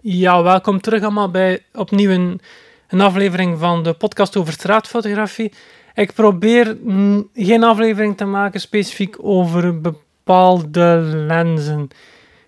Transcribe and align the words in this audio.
Ja, 0.00 0.42
welkom 0.42 0.80
terug 0.80 1.02
allemaal 1.02 1.30
bij 1.30 1.62
opnieuw 1.74 2.10
een, 2.10 2.40
aflevering 3.00 3.58
van 3.58 3.82
de 3.82 3.92
podcast 3.92 4.36
over 4.36 4.52
straatfotografie. 4.52 5.52
Ik 5.94 6.12
probeer 6.12 6.76
geen 7.34 7.64
aflevering 7.64 8.16
te 8.16 8.24
maken 8.24 8.60
specifiek 8.60 9.16
over 9.20 9.80
bepaalde 9.80 11.00
lenzen. 11.26 11.88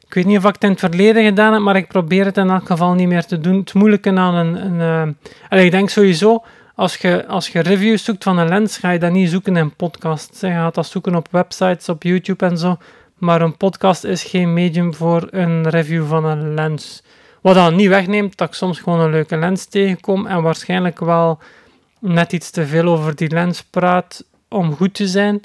Ik 0.07 0.15
weet 0.15 0.25
niet 0.25 0.37
of 0.37 0.45
ik 0.45 0.55
het 0.55 0.65
in 0.65 0.71
het 0.71 0.79
verleden 0.79 1.25
gedaan 1.25 1.53
heb, 1.53 1.63
maar 1.63 1.77
ik 1.77 1.89
probeer 1.89 2.25
het 2.25 2.37
in 2.37 2.51
elk 2.51 2.67
geval 2.67 2.95
niet 2.95 3.09
meer 3.09 3.25
te 3.25 3.39
doen. 3.39 3.59
Het 3.59 3.75
moeilijke 3.75 4.13
aan 4.13 4.35
een... 4.35 4.81
een 4.81 5.17
ik 5.59 5.71
denk 5.71 5.91
sowieso, 5.91 6.45
als 6.75 6.97
je, 6.97 7.27
als 7.27 7.49
je 7.49 7.61
reviews 7.61 8.05
zoekt 8.05 8.23
van 8.23 8.39
een 8.39 8.49
lens, 8.49 8.79
ga 8.79 8.91
je 8.91 8.99
dat 8.99 9.13
niet 9.13 9.31
zoeken 9.31 9.57
in 9.57 9.75
podcasts. 9.75 10.41
Je 10.41 10.51
gaat 10.51 10.75
dat 10.75 10.87
zoeken 10.87 11.15
op 11.15 11.29
websites, 11.31 11.89
op 11.89 12.03
YouTube 12.03 12.47
en 12.47 12.59
zo. 12.59 12.77
Maar 13.19 13.41
een 13.41 13.57
podcast 13.57 14.05
is 14.05 14.25
geen 14.25 14.53
medium 14.53 14.95
voor 14.95 15.29
een 15.31 15.69
review 15.69 16.07
van 16.07 16.25
een 16.25 16.55
lens. 16.55 17.03
Wat 17.41 17.55
dan 17.55 17.75
niet 17.77 17.89
wegneemt 17.89 18.37
dat 18.37 18.49
ik 18.49 18.55
soms 18.55 18.81
gewoon 18.81 19.01
een 19.01 19.11
leuke 19.11 19.37
lens 19.37 19.65
tegenkom 19.65 20.27
en 20.27 20.43
waarschijnlijk 20.43 20.99
wel 20.99 21.39
net 21.99 22.33
iets 22.33 22.51
te 22.51 22.67
veel 22.67 22.85
over 22.85 23.17
die 23.17 23.31
lens 23.31 23.63
praat 23.63 24.25
om 24.49 24.75
goed 24.75 24.95
te 24.95 25.09
zijn. 25.09 25.41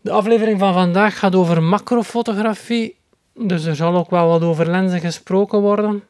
De 0.00 0.10
aflevering 0.10 0.58
van 0.58 0.72
vandaag 0.72 1.18
gaat 1.18 1.34
over 1.34 1.62
macrofotografie, 1.62 2.96
dus 3.34 3.64
er 3.64 3.76
zal 3.76 3.96
ook 3.96 4.10
wel 4.10 4.28
wat 4.28 4.42
over 4.42 4.70
lenzen 4.70 5.00
gesproken 5.00 5.60
worden. 5.60 6.02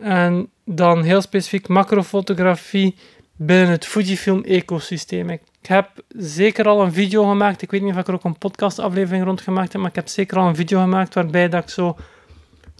En 0.00 0.48
dan 0.64 1.02
heel 1.02 1.20
specifiek 1.20 1.68
macrofotografie 1.68 2.96
binnen 3.36 3.70
het 3.70 3.86
Fujifilm-ecosysteem. 3.86 5.30
Ik 5.30 5.40
heb 5.62 5.88
zeker 6.08 6.68
al 6.68 6.82
een 6.82 6.92
video 6.92 7.28
gemaakt. 7.28 7.62
Ik 7.62 7.70
weet 7.70 7.82
niet 7.82 7.92
of 7.92 7.98
ik 7.98 8.08
er 8.08 8.14
ook 8.14 8.24
een 8.24 8.38
podcastaflevering 8.38 9.24
rond 9.24 9.40
gemaakt 9.40 9.72
heb, 9.72 9.80
maar 9.80 9.90
ik 9.90 9.96
heb 9.96 10.08
zeker 10.08 10.38
al 10.38 10.48
een 10.48 10.56
video 10.56 10.80
gemaakt 10.80 11.14
waarbij 11.14 11.48
dat 11.48 11.62
ik 11.62 11.68
zo 11.68 11.96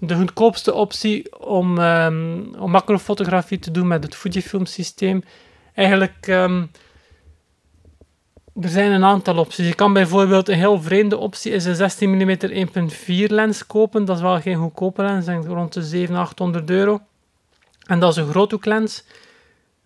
de 0.07 0.15
goedkoopste 0.15 0.75
optie 0.75 1.39
om, 1.45 1.79
um, 1.79 2.55
om 2.59 2.71
macrofotografie 2.71 3.59
te 3.59 3.71
doen 3.71 3.87
met 3.87 4.05
het 4.05 4.15
Fujifilm 4.15 4.67
systeem. 4.67 5.23
Eigenlijk, 5.75 6.27
um, 6.27 6.71
er 8.61 8.69
zijn 8.69 8.93
een 8.93 9.05
aantal 9.05 9.39
opties. 9.39 9.67
Je 9.67 9.75
kan 9.75 9.93
bijvoorbeeld 9.93 10.49
een 10.49 10.57
heel 10.57 10.83
vreemde 10.83 11.17
optie 11.17 11.53
is 11.53 11.65
een 11.65 11.75
16 11.75 12.11
mm 12.11 12.37
1.4 12.41 13.27
lens 13.27 13.67
kopen. 13.67 14.05
Dat 14.05 14.17
is 14.17 14.23
wel 14.23 14.41
geen 14.41 14.57
goedkope 14.57 15.03
lens, 15.03 15.25
denk 15.25 15.47
rond 15.47 15.73
de 15.73 15.83
700, 15.83 16.29
800 16.29 16.71
euro. 16.71 17.01
En 17.87 17.99
dat 17.99 18.11
is 18.11 18.17
een 18.17 18.31
groothoeklens 18.31 19.05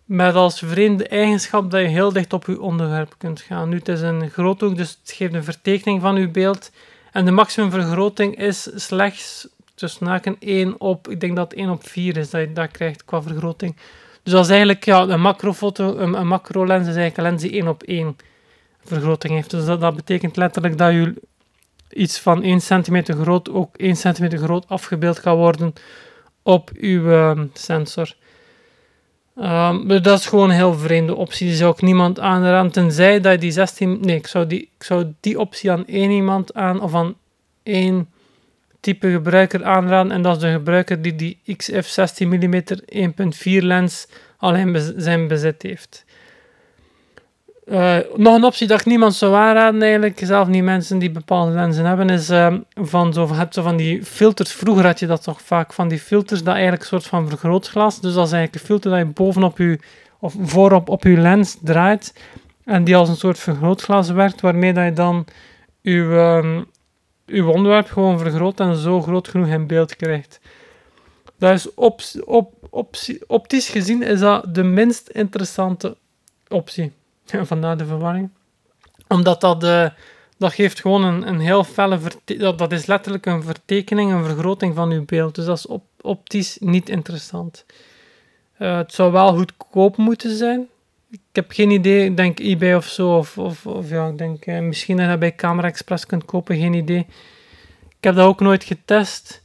met 0.05 0.35
als 0.35 0.59
vreemde 0.59 1.07
eigenschap 1.07 1.71
dat 1.71 1.81
je 1.81 1.87
heel 1.87 2.13
dicht 2.13 2.33
op 2.33 2.45
je 2.45 2.61
onderwerp 2.61 3.15
kunt 3.17 3.41
gaan. 3.41 3.69
Nu, 3.69 3.77
het 3.77 3.87
is 3.87 4.01
een 4.01 4.29
groothoek, 4.29 4.77
dus 4.77 4.97
het 5.01 5.11
geeft 5.11 5.33
een 5.33 5.43
vertekening 5.43 6.01
van 6.01 6.15
uw 6.15 6.31
beeld. 6.31 6.71
En 7.11 7.25
de 7.25 7.31
maximumvergroting 7.31 8.37
is 8.37 8.69
slechts 8.75 9.47
tussen 9.77 10.05
naken 10.05 10.35
1 10.39 10.79
op, 10.79 11.09
ik 11.09 11.19
denk 11.19 11.35
dat 11.35 11.53
1 11.53 11.69
op 11.69 11.87
4 11.87 12.17
is 12.17 12.29
dat 12.29 12.41
je 12.41 12.53
dat 12.53 12.71
krijgt 12.71 13.05
qua 13.05 13.21
vergroting. 13.21 13.75
Dus 14.23 14.33
dat 14.33 14.43
is 14.43 14.49
eigenlijk 14.49 14.85
ja, 14.85 15.01
een 15.01 15.21
macrofoto, 15.21 15.97
een, 15.97 16.13
een 16.13 16.27
macro 16.27 16.65
lens 16.65 16.87
is 16.87 16.95
eigenlijk 16.95 17.17
een 17.17 17.23
lens 17.23 17.41
die 17.41 17.51
1 17.51 17.67
op 17.67 17.83
1 17.83 18.15
vergroting 18.83 19.33
heeft. 19.33 19.49
Dus 19.49 19.65
dat, 19.65 19.95
betekent 19.95 20.37
letterlijk 20.37 20.77
dat 20.77 20.91
je 20.91 21.13
iets 21.89 22.19
van 22.19 22.43
1 22.43 22.59
cm 22.59 23.03
groot 23.03 23.49
ook 23.49 23.77
1 23.77 23.93
cm 23.93 24.37
groot 24.37 24.67
afgebeeld 24.67 25.19
kan 25.19 25.35
worden 25.35 25.73
op 26.43 26.71
uw 26.73 27.01
uh, 27.01 27.41
sensor. 27.53 28.15
Um, 29.35 29.87
dat 29.87 30.19
is 30.19 30.25
gewoon 30.25 30.49
een 30.49 30.55
heel 30.55 30.73
vreemde 30.73 31.15
optie. 31.15 31.47
Die 31.47 31.55
zou 31.55 31.71
ik 31.71 31.81
niemand 31.81 32.19
aanraden. 32.19 32.71
Tenzij 32.71 33.19
dat 33.19 33.41
die 33.41 33.51
16. 33.51 33.97
Nee, 34.01 34.15
ik 34.15 34.27
zou 34.27 34.47
die, 34.47 34.61
ik 34.61 34.83
zou 34.83 35.13
die 35.19 35.39
optie 35.39 35.71
aan 35.71 35.85
één 35.85 36.11
iemand 36.11 36.53
aan. 36.53 36.81
Of 36.81 36.93
aan 36.93 37.15
één 37.63 38.09
type 38.79 39.11
gebruiker 39.11 39.63
aanraden. 39.63 40.11
En 40.11 40.21
dat 40.21 40.35
is 40.35 40.41
de 40.41 40.51
gebruiker 40.51 41.01
die 41.01 41.15
die 41.15 41.39
XF 41.57 41.87
16 41.87 42.27
mm 42.27 42.63
1.4 43.43 43.63
lens 43.63 44.07
al 44.37 44.55
in 44.55 44.93
zijn 44.95 45.27
bezit 45.27 45.61
heeft. 45.61 46.05
Uh, 47.71 47.97
nog 48.15 48.35
een 48.35 48.43
optie 48.43 48.67
dat 48.67 48.79
ik 48.79 48.85
niemand 48.85 49.15
zou 49.15 49.35
aanraden, 49.35 49.81
eigenlijk, 49.81 50.19
zelf 50.23 50.47
niet 50.47 50.63
mensen 50.63 50.99
die 50.99 51.11
bepaalde 51.11 51.51
lenzen 51.51 51.85
hebben, 51.85 52.09
is 52.09 52.29
uh, 52.29 52.53
van 52.73 53.13
zo, 53.13 53.33
hebt 53.33 53.53
zo 53.53 53.61
van 53.61 53.77
die 53.77 54.03
filters. 54.05 54.51
Vroeger 54.51 54.85
had 54.85 54.99
je 54.99 55.07
dat 55.07 55.23
toch 55.23 55.41
vaak, 55.41 55.73
van 55.73 55.87
die 55.87 55.99
filters 55.99 56.43
dat 56.43 56.53
eigenlijk 56.53 56.81
een 56.81 56.87
soort 56.87 57.05
van 57.05 57.29
vergrootglas. 57.29 58.01
Dus 58.01 58.13
dat 58.13 58.25
is 58.25 58.31
eigenlijk 58.31 58.53
een 58.53 58.67
filter 58.67 58.91
dat 58.91 58.99
je 58.99 59.05
bovenop 59.05 59.57
je, 59.57 59.79
of 60.19 60.35
voorop 60.41 60.89
op 60.89 61.03
je 61.03 61.17
lens 61.17 61.57
draait. 61.61 62.13
En 62.65 62.83
die 62.83 62.95
als 62.95 63.09
een 63.09 63.15
soort 63.15 63.39
vergrootglas 63.39 64.09
werkt, 64.09 64.41
waarmee 64.41 64.73
dat 64.73 64.85
je 64.85 64.93
dan 64.93 65.25
je, 65.81 65.99
um, 66.43 66.65
uw 67.27 67.51
onderwerp 67.51 67.87
gewoon 67.87 68.19
vergroot 68.19 68.59
en 68.59 68.75
zo 68.75 69.01
groot 69.01 69.27
genoeg 69.27 69.47
in 69.47 69.67
beeld 69.67 69.95
krijgt. 69.95 70.39
Dat 71.37 71.53
is 71.53 71.73
op, 71.73 72.01
op, 72.69 72.95
optisch 73.27 73.69
gezien 73.69 74.03
is 74.03 74.19
dat 74.19 74.55
de 74.55 74.63
minst 74.63 75.07
interessante 75.07 75.97
optie. 76.47 76.91
Vandaar 77.43 77.77
de 77.77 77.85
verwarring. 77.85 78.29
Omdat 79.07 79.41
dat, 79.41 79.63
uh, 79.63 79.89
dat 80.37 80.53
geeft 80.53 80.81
gewoon 80.81 81.03
een, 81.03 81.27
een 81.27 81.39
heel 81.39 81.63
felle... 81.63 81.99
Dat, 82.25 82.57
dat 82.57 82.71
is 82.71 82.85
letterlijk 82.85 83.25
een 83.25 83.43
vertekening, 83.43 84.11
een 84.11 84.23
vergroting 84.23 84.75
van 84.75 84.91
uw 84.91 85.05
beeld. 85.05 85.35
Dus 85.35 85.45
dat 85.45 85.57
is 85.57 85.65
op, 85.65 85.83
optisch 86.01 86.57
niet 86.59 86.89
interessant. 86.89 87.65
Uh, 88.59 88.77
het 88.77 88.93
zou 88.93 89.11
wel 89.11 89.35
goedkoop 89.35 89.97
moeten 89.97 90.35
zijn. 90.35 90.67
Ik 91.09 91.19
heb 91.31 91.51
geen 91.51 91.71
idee, 91.71 92.05
ik 92.05 92.17
denk 92.17 92.39
eBay 92.39 92.73
of 92.73 92.85
zo, 92.85 93.17
of, 93.17 93.37
of, 93.37 93.65
of 93.65 93.89
ja, 93.89 94.07
ik 94.07 94.17
denk 94.17 94.45
uh, 94.45 94.59
misschien 94.59 94.97
dat 94.97 95.09
je 95.09 95.17
bij 95.17 95.35
Camera 95.35 95.67
Express 95.67 96.05
kunt 96.05 96.25
kopen, 96.25 96.57
geen 96.57 96.73
idee. 96.73 97.05
Ik 97.97 98.03
heb 98.03 98.15
dat 98.15 98.27
ook 98.27 98.39
nooit 98.39 98.63
getest. 98.63 99.43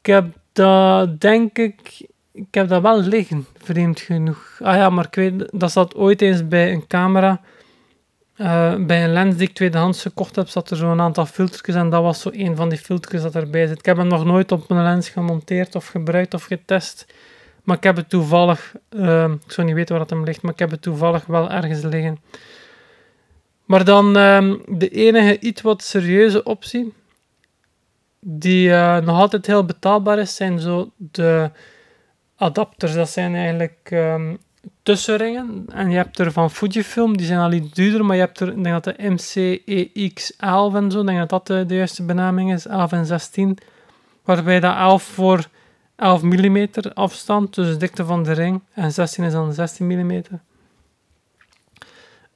Ik 0.00 0.06
heb 0.06 0.26
dat, 0.52 1.20
denk 1.20 1.58
ik, 1.58 2.08
ik 2.32 2.54
heb 2.54 2.68
dat 2.68 2.82
wel 2.82 3.00
liggen, 3.00 3.46
vreemd 3.56 4.00
genoeg. 4.00 4.58
Ah 4.62 4.74
ja, 4.74 4.90
maar 4.90 5.06
ik 5.06 5.14
weet, 5.14 5.48
dat 5.52 5.72
zat 5.72 5.94
ooit 5.94 6.22
eens 6.22 6.48
bij 6.48 6.72
een 6.72 6.86
camera. 6.86 7.40
Uh, 8.36 8.74
bij 8.74 9.04
een 9.04 9.12
lens 9.12 9.36
die 9.36 9.48
ik 9.48 9.54
tweedehands 9.54 10.02
gekocht 10.02 10.36
heb, 10.36 10.48
zat 10.48 10.70
er 10.70 10.76
zo'n 10.76 11.00
aantal 11.00 11.26
filtertjes 11.26 11.74
en 11.74 11.90
dat 11.90 12.02
was 12.02 12.20
zo 12.20 12.30
een 12.32 12.56
van 12.56 12.68
die 12.68 12.78
filtertjes 12.78 13.22
dat 13.22 13.34
erbij 13.34 13.66
zit. 13.66 13.78
Ik 13.78 13.84
heb 13.84 13.96
hem 13.96 14.06
nog 14.06 14.24
nooit 14.24 14.52
op 14.52 14.68
mijn 14.68 14.82
lens 14.82 15.08
gemonteerd 15.08 15.74
of 15.74 15.86
gebruikt 15.86 16.34
of 16.34 16.44
getest. 16.44 17.06
Maar 17.68 17.76
ik 17.76 17.82
heb 17.82 17.96
het 17.96 18.08
toevallig, 18.08 18.74
uh, 18.90 19.24
ik 19.44 19.52
zou 19.52 19.66
niet 19.66 19.76
weten 19.76 19.92
waar 19.92 20.02
het 20.02 20.10
hem 20.10 20.24
ligt, 20.24 20.42
maar 20.42 20.52
ik 20.52 20.58
heb 20.58 20.70
het 20.70 20.82
toevallig 20.82 21.26
wel 21.26 21.50
ergens 21.50 21.82
liggen. 21.82 22.18
Maar 23.64 23.84
dan 23.84 24.16
uh, 24.16 24.54
de 24.66 24.88
enige 24.88 25.38
iets 25.40 25.62
wat 25.62 25.82
serieuze 25.82 26.42
optie, 26.42 26.92
die 28.20 28.68
uh, 28.68 28.98
nog 28.98 29.18
altijd 29.18 29.46
heel 29.46 29.64
betaalbaar 29.64 30.18
is, 30.18 30.36
zijn 30.36 30.60
zo 30.60 30.90
de 30.96 31.50
adapters. 32.36 32.94
Dat 32.94 33.08
zijn 33.08 33.34
eigenlijk 33.34 33.88
um, 33.92 34.38
tussenringen. 34.82 35.64
En 35.72 35.90
je 35.90 35.96
hebt 35.96 36.18
er 36.18 36.32
van 36.32 36.50
Fujifilm, 36.50 37.16
die 37.16 37.26
zijn 37.26 37.38
al 37.38 37.52
iets 37.52 37.74
duurder, 37.74 38.04
maar 38.04 38.16
je 38.16 38.22
hebt 38.22 38.40
er, 38.40 38.48
ik 38.48 38.64
denk 38.64 38.84
dat 38.84 38.96
de 38.96 39.02
MCEX11 39.02 40.76
en 40.76 40.90
zo, 40.90 41.00
ik 41.00 41.06
denk 41.06 41.18
dat 41.18 41.28
dat 41.28 41.46
de, 41.46 41.66
de, 41.66 41.74
juiste 41.74 42.02
benaming 42.02 42.52
is, 42.52 42.66
11 42.66 42.92
en 42.92 43.06
16. 43.06 43.58
Waarbij 44.24 44.60
dat 44.60 44.76
11 44.76 45.02
voor 45.02 45.48
11 45.98 46.22
mm 46.22 46.66
afstand, 46.94 47.54
dus 47.54 47.68
de 47.68 47.76
dikte 47.76 48.04
van 48.04 48.22
de 48.22 48.32
ring, 48.32 48.62
en 48.72 48.92
16 48.92 49.24
is 49.24 49.32
dan 49.32 49.52
16 49.52 49.86
mm. 49.86 50.22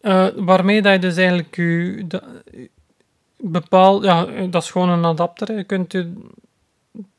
Uh, 0.03 0.27
waarmee 0.37 0.83
dat 0.83 0.93
je 0.93 0.99
dus 0.99 1.17
eigenlijk 1.17 1.57
je, 1.57 2.05
de, 2.09 2.23
bepaal, 3.37 4.05
ja, 4.05 4.25
dat 4.47 4.63
is 4.63 4.71
gewoon 4.71 4.89
een 4.89 5.05
adapter. 5.05 5.57
Je 5.57 5.65
kunt 5.65 5.93
je 5.93 6.13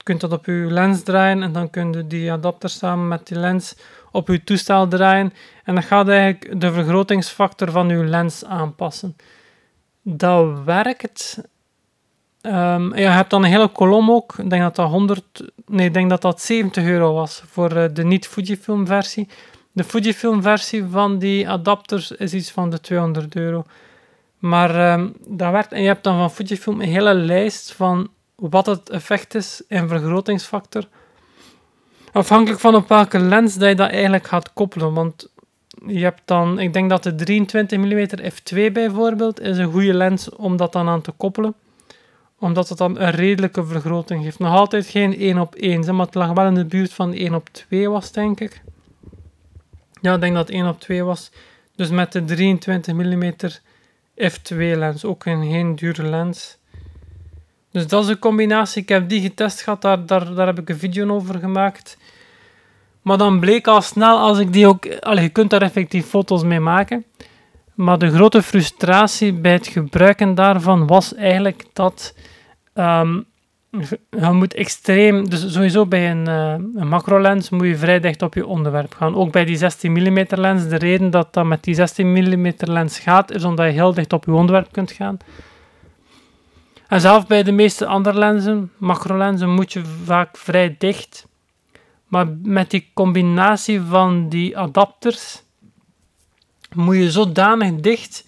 kunt 0.03 0.21
dat 0.21 0.31
op 0.31 0.45
je 0.45 0.51
lens 0.51 1.03
draaien 1.03 1.43
en 1.43 1.51
dan 1.51 1.69
kun 1.69 1.91
je 1.93 2.07
die 2.07 2.31
adapter 2.31 2.69
samen 2.69 3.07
met 3.07 3.27
die 3.27 3.39
lens 3.39 3.75
op 4.11 4.27
je 4.27 4.43
toestel 4.43 4.87
draaien 4.87 5.33
en 5.63 5.73
dan 5.73 5.83
gaat 5.83 6.07
eigenlijk 6.07 6.61
de 6.61 6.71
vergrotingsfactor 6.71 7.71
van 7.71 7.89
je 7.89 8.03
lens 8.03 8.45
aanpassen. 8.45 9.15
Dat 10.01 10.63
werkt. 10.63 11.41
Um, 12.45 12.95
ja, 12.95 13.01
je 13.01 13.07
hebt 13.07 13.29
dan 13.29 13.43
een 13.43 13.49
hele 13.49 13.67
kolom 13.67 14.11
ook. 14.11 14.33
Ik 14.37 14.49
denk 14.49 14.61
dat 14.61 14.75
dat 14.75 14.89
100, 14.89 15.23
nee, 15.65 15.87
ik 15.87 15.93
denk 15.93 16.09
dat 16.09 16.21
dat 16.21 16.41
70 16.41 16.85
euro 16.85 17.13
was 17.13 17.43
voor 17.45 17.73
uh, 17.77 17.85
de 17.93 18.03
niet-Fujifilm 18.03 18.87
versie. 18.87 19.27
De 19.71 19.83
Fujifilm 19.83 20.41
versie 20.41 20.85
van 20.85 21.19
die 21.19 21.49
adapters 21.49 22.11
is 22.11 22.33
iets 22.33 22.51
van 22.51 22.69
de 22.69 22.79
200 22.79 23.35
euro. 23.35 23.65
Maar 24.39 24.93
um, 24.93 25.13
dat 25.27 25.51
werkt. 25.51 25.71
En 25.71 25.81
je 25.81 25.87
hebt 25.87 26.03
dan 26.03 26.17
van 26.17 26.31
Fujifilm 26.31 26.81
een 26.81 26.87
hele 26.87 27.13
lijst 27.13 27.73
van 27.73 28.09
wat 28.35 28.65
het 28.65 28.89
effect 28.89 29.35
is 29.35 29.61
in 29.67 29.87
vergrotingsfactor. 29.87 30.87
Afhankelijk 32.11 32.59
van 32.59 32.75
op 32.75 32.87
welke 32.87 33.19
lens 33.19 33.55
dat 33.55 33.69
je 33.69 33.75
dat 33.75 33.89
eigenlijk 33.89 34.27
gaat 34.27 34.53
koppelen. 34.53 34.93
Want 34.93 35.29
je 35.85 36.03
hebt 36.03 36.21
dan, 36.25 36.59
ik 36.59 36.73
denk 36.73 36.89
dat 36.89 37.03
de 37.03 37.15
23 37.15 37.77
mm 37.77 38.07
f2 38.07 38.71
bijvoorbeeld 38.71 39.39
is 39.39 39.57
een 39.57 39.71
goede 39.71 39.93
lens 39.93 40.29
om 40.29 40.57
dat 40.57 40.71
dan 40.71 40.87
aan 40.87 41.01
te 41.01 41.11
koppelen. 41.11 41.55
Omdat 42.43 42.69
het 42.69 42.77
dan 42.77 42.99
een 42.99 43.11
redelijke 43.11 43.65
vergroting 43.65 44.23
geeft. 44.23 44.39
Nog 44.39 44.53
altijd 44.53 44.85
geen 44.85 45.19
1 45.19 45.37
op 45.37 45.55
1, 45.55 45.95
maar 45.95 46.05
het 46.05 46.15
lag 46.15 46.31
wel 46.31 46.45
in 46.45 46.53
de 46.53 46.65
buurt 46.65 46.93
van 46.93 47.13
1 47.13 47.33
op 47.33 47.49
2 47.51 47.89
was, 47.89 48.11
denk 48.11 48.39
ik. 48.39 48.61
Ja, 50.01 50.13
ik 50.13 50.21
denk 50.21 50.35
dat 50.35 50.47
het 50.47 50.55
1 50.55 50.67
op 50.67 50.79
2 50.79 51.03
was. 51.03 51.31
Dus 51.75 51.89
met 51.89 52.11
de 52.11 52.23
23 52.23 52.93
mm 52.93 53.33
f2 54.21 54.55
lens, 54.57 55.05
ook 55.05 55.25
een 55.25 55.51
geen 55.51 55.75
dure 55.75 56.03
lens. 56.03 56.57
Dus 57.71 57.87
dat 57.87 58.03
is 58.03 58.09
een 58.09 58.19
combinatie. 58.19 58.81
Ik 58.81 58.89
heb 58.89 59.09
die 59.09 59.21
getest 59.21 59.61
gehad, 59.61 59.81
daar, 59.81 60.05
daar, 60.05 60.33
daar 60.33 60.47
heb 60.47 60.59
ik 60.59 60.69
een 60.69 60.77
video 60.77 61.09
over 61.09 61.39
gemaakt. 61.39 61.97
Maar 63.01 63.17
dan 63.17 63.39
bleek 63.39 63.67
al 63.67 63.81
snel, 63.81 64.17
als 64.17 64.39
ik 64.39 64.53
die 64.53 64.67
ook... 64.67 64.99
Allee, 64.99 65.23
je 65.23 65.29
kunt 65.29 65.49
daar 65.49 65.61
effectief 65.61 66.05
foto's 66.05 66.43
mee 66.43 66.59
maken. 66.59 67.05
Maar 67.73 67.97
de 67.97 68.11
grote 68.11 68.41
frustratie 68.41 69.33
bij 69.33 69.51
het 69.51 69.67
gebruiken 69.67 70.35
daarvan 70.35 70.87
was 70.87 71.15
eigenlijk 71.15 71.65
dat... 71.73 72.13
ehm, 72.73 73.21
je 74.09 74.31
moet 74.31 74.53
extreem... 74.53 75.29
Dus 75.29 75.53
sowieso 75.53 75.85
bij 75.85 76.11
een, 76.11 76.27
eh, 76.27 76.81
een 76.81 76.87
macro-lens 76.87 77.49
moet 77.49 77.67
je 77.67 77.77
vrij 77.77 77.99
dicht 77.99 78.21
op 78.21 78.33
je 78.33 78.45
onderwerp 78.45 78.93
gaan. 78.93 79.15
Ook 79.15 79.31
bij 79.31 79.45
die 79.45 79.57
16 79.57 79.91
mm 79.91 80.25
lens. 80.29 80.67
De 80.67 80.77
reden 80.77 81.09
dat 81.09 81.33
dat 81.33 81.45
met 81.45 81.63
die 81.63 81.75
16 81.75 82.11
mm 82.11 82.53
lens 82.57 82.99
gaat, 82.99 83.31
is 83.31 83.43
omdat 83.43 83.65
je 83.65 83.71
heel 83.71 83.93
dicht 83.93 84.13
op 84.13 84.25
je 84.25 84.33
onderwerp 84.33 84.71
kunt 84.71 84.91
gaan. 84.91 85.17
En 86.87 87.01
zelf 87.01 87.27
bij 87.27 87.43
de 87.43 87.51
meeste 87.51 87.85
andere 87.85 88.17
lenzen, 88.17 88.71
macro-lenzen, 88.77 89.49
moet 89.49 89.73
je 89.73 89.81
vaak 90.03 90.37
vrij 90.37 90.75
dicht. 90.77 91.27
Maar 92.07 92.27
met 92.43 92.71
die 92.71 92.91
combinatie 92.93 93.81
van 93.81 94.29
die 94.29 94.57
adapters 94.57 95.43
moet 96.75 96.95
je 96.95 97.11
zodanig 97.11 97.75
dicht 97.75 98.25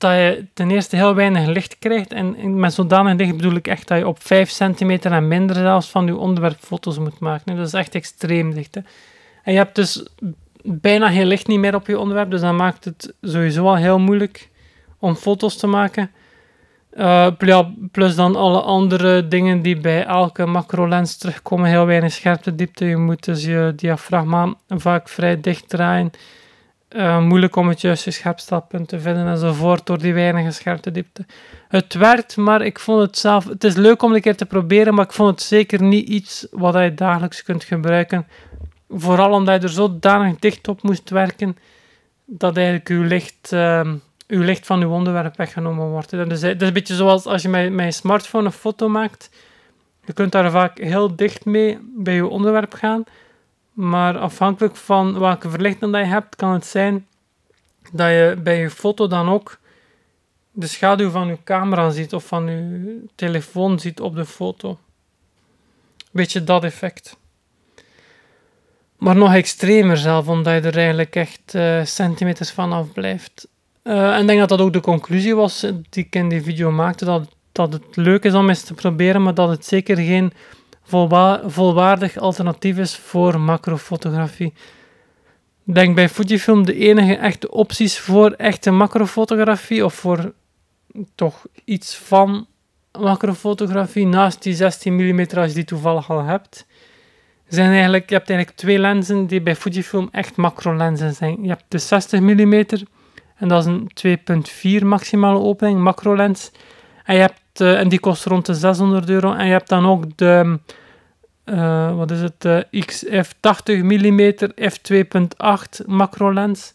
dat 0.00 0.12
je 0.12 0.46
ten 0.54 0.70
eerste 0.70 0.96
heel 0.96 1.14
weinig 1.14 1.46
licht 1.46 1.78
krijgt. 1.78 2.12
En 2.12 2.60
met 2.60 2.72
zodanig 2.72 3.16
dicht 3.16 3.36
bedoel 3.36 3.54
ik 3.54 3.66
echt 3.66 3.88
dat 3.88 3.98
je 3.98 4.08
op 4.08 4.22
5 4.22 4.50
centimeter 4.50 5.12
en 5.12 5.28
minder 5.28 5.56
zelfs 5.56 5.90
van 5.90 6.06
je 6.06 6.16
onderwerp 6.16 6.58
foto's 6.60 6.98
moet 6.98 7.18
maken. 7.18 7.56
Dat 7.56 7.66
is 7.66 7.72
echt 7.72 7.94
extreem 7.94 8.54
dicht. 8.54 8.74
Hè. 8.74 8.80
En 9.42 9.52
je 9.52 9.58
hebt 9.58 9.74
dus 9.74 10.06
bijna 10.62 11.10
geen 11.10 11.26
licht 11.26 11.46
niet 11.46 11.58
meer 11.58 11.74
op 11.74 11.86
je 11.86 11.98
onderwerp, 11.98 12.30
dus 12.30 12.40
dat 12.40 12.56
maakt 12.56 12.84
het 12.84 13.14
sowieso 13.20 13.66
al 13.66 13.76
heel 13.76 13.98
moeilijk 13.98 14.48
om 14.98 15.14
foto's 15.14 15.56
te 15.56 15.66
maken. 15.66 16.10
Ja, 16.96 17.70
plus 17.92 18.14
dan 18.14 18.36
alle 18.36 18.60
andere 18.60 19.28
dingen 19.28 19.62
die 19.62 19.80
bij 19.80 20.04
elke 20.04 20.46
macro-lens 20.46 21.16
terugkomen. 21.16 21.68
Heel 21.68 21.86
weinig 21.86 22.12
scherpte-diepte. 22.12 22.84
Je 22.84 22.96
moet 22.96 23.24
dus 23.24 23.44
je 23.44 23.72
diafragma 23.76 24.54
vaak 24.68 25.08
vrij 25.08 25.40
dicht 25.40 25.68
draaien. 25.68 26.10
Uh, 26.96 27.20
moeilijk 27.20 27.56
om 27.56 27.68
het 27.68 27.80
juiste 27.80 28.10
scherpstelpunt 28.10 28.88
te 28.88 29.00
vinden 29.00 29.26
enzovoort 29.26 29.86
door 29.86 29.98
die 29.98 30.14
weinige 30.14 30.50
scherpte-diepte. 30.50 31.24
Het 31.68 31.94
werkt, 31.94 32.36
maar 32.36 32.62
ik 32.62 32.78
vond 32.78 33.00
het 33.00 33.18
zelf... 33.18 33.44
Het 33.44 33.64
is 33.64 33.74
leuk 33.74 34.02
om 34.02 34.14
een 34.14 34.20
keer 34.20 34.36
te 34.36 34.46
proberen, 34.46 34.94
maar 34.94 35.04
ik 35.04 35.12
vond 35.12 35.30
het 35.30 35.42
zeker 35.42 35.82
niet 35.82 36.08
iets 36.08 36.46
wat 36.50 36.74
je 36.74 36.94
dagelijks 36.94 37.42
kunt 37.42 37.64
gebruiken. 37.64 38.26
Vooral 38.88 39.32
omdat 39.32 39.60
je 39.60 39.66
er 39.66 39.74
zodanig 39.74 40.38
dicht 40.38 40.68
op 40.68 40.82
moest 40.82 41.10
werken, 41.10 41.56
dat 42.24 42.56
eigenlijk 42.56 42.88
je 42.88 42.94
licht... 42.94 43.54
Uw 44.26 44.42
licht 44.42 44.66
van 44.66 44.82
uw 44.82 44.90
onderwerp 44.90 45.36
weggenomen 45.36 45.86
wordt. 45.86 46.10
Dus 46.10 46.42
het 46.42 46.62
is 46.62 46.68
een 46.68 46.74
beetje 46.74 46.94
zoals 46.94 47.24
als 47.24 47.42
je 47.42 47.48
met, 47.48 47.72
met 47.72 47.84
je 47.84 47.92
smartphone 47.92 48.44
een 48.44 48.52
foto 48.52 48.88
maakt. 48.88 49.30
Je 50.04 50.12
kunt 50.12 50.32
daar 50.32 50.50
vaak 50.50 50.78
heel 50.78 51.16
dicht 51.16 51.44
mee 51.44 51.78
bij 51.96 52.14
je 52.14 52.26
onderwerp 52.26 52.74
gaan. 52.74 53.04
Maar 53.72 54.18
afhankelijk 54.18 54.76
van 54.76 55.18
welke 55.18 55.50
verlichting 55.50 55.92
dat 55.92 56.00
je 56.00 56.06
hebt, 56.06 56.36
kan 56.36 56.52
het 56.52 56.66
zijn 56.66 57.06
dat 57.92 58.08
je 58.08 58.36
bij 58.42 58.60
je 58.60 58.70
foto 58.70 59.06
dan 59.06 59.28
ook 59.28 59.58
de 60.52 60.66
schaduw 60.66 61.10
van 61.10 61.28
je 61.28 61.38
camera 61.44 61.90
ziet 61.90 62.14
of 62.14 62.26
van 62.26 62.46
je 62.46 63.00
telefoon 63.14 63.78
ziet 63.78 64.00
op 64.00 64.14
de 64.14 64.24
foto. 64.24 64.78
Weet 66.10 66.32
je 66.32 66.44
dat 66.44 66.64
effect? 66.64 67.18
Maar 68.96 69.16
nog 69.16 69.34
extremer 69.34 69.96
zelf, 69.96 70.28
omdat 70.28 70.62
je 70.62 70.68
er 70.68 70.76
eigenlijk 70.76 71.16
echt 71.16 71.54
uh, 71.54 71.84
centimeters 71.84 72.52
vanaf 72.52 72.92
blijft. 72.92 73.48
Uh, 73.84 74.14
en 74.14 74.20
ik 74.20 74.26
denk 74.26 74.38
dat 74.38 74.48
dat 74.48 74.60
ook 74.60 74.72
de 74.72 74.80
conclusie 74.80 75.34
was 75.34 75.60
die 75.90 76.04
ik 76.04 76.14
in 76.14 76.28
die 76.28 76.42
video 76.42 76.70
maakte, 76.70 77.04
dat, 77.04 77.28
dat 77.52 77.72
het 77.72 77.96
leuk 77.96 78.24
is 78.24 78.34
om 78.34 78.48
eens 78.48 78.62
te 78.62 78.74
proberen, 78.74 79.22
maar 79.22 79.34
dat 79.34 79.48
het 79.48 79.66
zeker 79.66 79.96
geen 79.96 80.32
volwa 80.90 81.40
volwaardig 81.46 82.16
alternatief 82.16 82.78
is 82.78 82.96
voor 82.96 83.40
macrofotografie. 83.40 84.52
Denk 85.64 85.94
bij 85.94 86.08
Fujifilm 86.08 86.64
de 86.64 86.74
enige 86.74 87.14
echte 87.14 87.50
opties 87.50 87.98
voor 87.98 88.30
echte 88.30 88.70
macrofotografie, 88.70 89.84
of 89.84 89.94
voor 89.94 90.32
toch 91.14 91.46
iets 91.64 91.96
van 91.96 92.46
macrofotografie, 92.98 94.06
naast 94.06 94.42
die 94.42 94.54
16 94.54 94.94
mm 94.94 95.20
als 95.20 95.48
je 95.48 95.54
die 95.54 95.64
toevallig 95.64 96.10
al 96.10 96.24
hebt, 96.24 96.66
zijn 97.48 97.70
eigenlijk, 97.70 98.08
je 98.08 98.14
hebt 98.14 98.30
eigenlijk 98.30 98.58
twee 98.58 98.78
lenzen 98.78 99.26
die 99.26 99.40
bij 99.40 99.56
Fujifilm 99.56 100.08
echt 100.12 100.36
macro 100.36 100.76
lenzen 100.76 101.14
zijn. 101.14 101.42
Je 101.42 101.48
hebt 101.48 101.64
de 101.68 101.78
60 101.78 102.20
mm 102.20 102.64
en 103.36 103.48
dat 103.48 103.66
is 103.66 103.72
een 104.02 104.80
2.4 104.80 104.86
maximale 104.86 105.38
opening, 105.38 105.80
macro 105.80 106.16
lens. 106.16 106.50
En, 107.04 107.14
je 107.14 107.20
hebt, 107.20 107.60
uh, 107.60 107.78
en 107.78 107.88
die 107.88 108.00
kost 108.00 108.24
rond 108.24 108.46
de 108.46 108.54
600 108.54 109.08
euro. 109.08 109.32
En 109.32 109.46
je 109.46 109.52
hebt 109.52 109.68
dan 109.68 109.86
ook 109.86 110.16
de, 110.16 110.58
uh, 111.44 111.96
wat 111.96 112.10
is 112.10 112.20
het, 112.20 112.34
de 112.38 112.66
XF 112.86 113.34
80 113.40 113.82
mm 113.82 114.34
f2.8 114.60 115.86
macro 115.86 116.32
lens. 116.32 116.74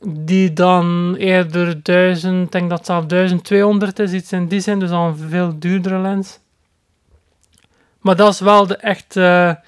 Die 0.00 0.52
dan 0.52 1.14
eerder 1.14 1.82
1000, 1.82 2.44
ik 2.44 2.52
denk 2.52 2.68
dat 2.68 2.78
het 2.78 2.86
zelf 2.86 3.06
1200 3.06 3.98
is, 3.98 4.12
iets 4.12 4.32
in 4.32 4.48
die 4.48 4.60
zin, 4.60 4.78
dus 4.78 4.90
al 4.90 5.06
een 5.06 5.16
veel 5.16 5.58
duurdere 5.58 5.98
lens. 5.98 6.38
Maar 8.00 8.16
dat 8.16 8.32
is 8.32 8.40
wel 8.40 8.66
de 8.66 8.76
echte, 8.76 9.60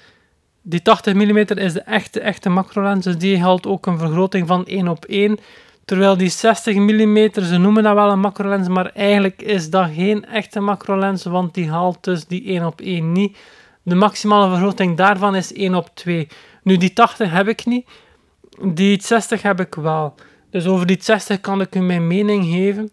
die 0.61 0.81
80 0.81 1.13
mm 1.13 1.37
is 1.37 1.73
de 1.73 1.81
echte, 1.81 2.19
echte 2.19 2.49
macro 2.49 2.83
lens, 2.83 3.05
dus 3.05 3.17
die 3.17 3.41
haalt 3.41 3.67
ook 3.67 3.85
een 3.85 3.97
vergroting 3.97 4.47
van 4.47 4.65
1 4.65 4.87
op 4.87 5.05
1. 5.05 5.39
Terwijl 5.85 6.17
die 6.17 6.29
60 6.29 6.75
mm, 6.75 7.29
ze 7.33 7.57
noemen 7.57 7.83
dat 7.83 7.93
wel 7.93 8.11
een 8.11 8.19
macrolens, 8.19 8.67
maar 8.67 8.85
eigenlijk 8.85 9.41
is 9.41 9.69
dat 9.69 9.89
geen 9.95 10.25
echte 10.25 10.59
macrolens, 10.59 11.23
want 11.23 11.53
die 11.53 11.69
haalt 11.69 12.03
dus 12.03 12.25
die 12.25 12.43
1 12.43 12.65
op 12.65 12.81
1 12.81 13.11
niet. 13.11 13.37
De 13.83 13.95
maximale 13.95 14.49
vergroting 14.49 14.97
daarvan 14.97 15.35
is 15.35 15.53
1 15.53 15.75
op 15.75 15.89
2. 15.93 16.27
Nu, 16.63 16.77
die 16.77 16.93
80 16.93 17.31
heb 17.31 17.47
ik 17.47 17.65
niet, 17.65 17.87
die 18.63 19.01
60 19.01 19.41
heb 19.41 19.59
ik 19.59 19.75
wel. 19.75 20.15
Dus 20.49 20.65
over 20.65 20.85
die 20.85 20.97
60 20.99 21.41
kan 21.41 21.61
ik 21.61 21.75
u 21.75 21.79
mijn 21.79 22.07
mening 22.07 22.45
geven. 22.45 22.91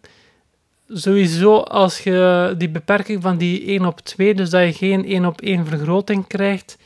Sowieso, 0.89 1.57
als 1.57 1.99
je 1.99 2.55
die 2.59 2.71
beperking 2.71 3.23
van 3.23 3.37
die 3.37 3.67
1 3.67 3.85
op 3.87 4.01
2, 4.01 4.35
dus 4.35 4.51
dat 4.51 4.65
je 4.65 4.73
geen 4.73 5.05
1 5.05 5.25
op 5.25 5.41
1 5.41 5.67
vergroting 5.67 6.27
krijgt, 6.27 6.79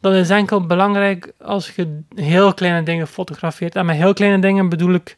dat 0.00 0.14
is 0.14 0.30
enkel 0.30 0.66
belangrijk 0.66 1.32
als 1.38 1.74
je 1.74 2.00
heel 2.14 2.54
kleine 2.54 2.82
dingen 2.82 3.06
fotografeert. 3.06 3.76
En 3.76 3.86
met 3.86 3.96
heel 3.96 4.12
kleine 4.12 4.38
dingen 4.38 4.68
bedoel 4.68 4.94
ik 4.94 5.16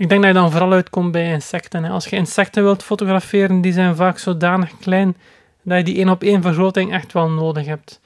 ik 0.00 0.08
denk 0.08 0.20
dat 0.22 0.30
je 0.30 0.40
dan 0.40 0.50
vooral 0.50 0.72
uitkomt 0.72 1.12
bij 1.12 1.32
insecten. 1.32 1.84
Als 1.84 2.06
je 2.06 2.16
insecten 2.16 2.62
wilt 2.62 2.82
fotograferen, 2.82 3.60
die 3.60 3.72
zijn 3.72 3.96
vaak 3.96 4.18
zodanig 4.18 4.70
klein 4.80 5.16
dat 5.62 5.78
je 5.78 5.84
die 5.84 5.96
één 5.96 6.08
op 6.08 6.22
één 6.22 6.42
vergroting 6.42 6.92
echt 6.92 7.12
wel 7.12 7.30
nodig 7.30 7.66
hebt. 7.66 8.00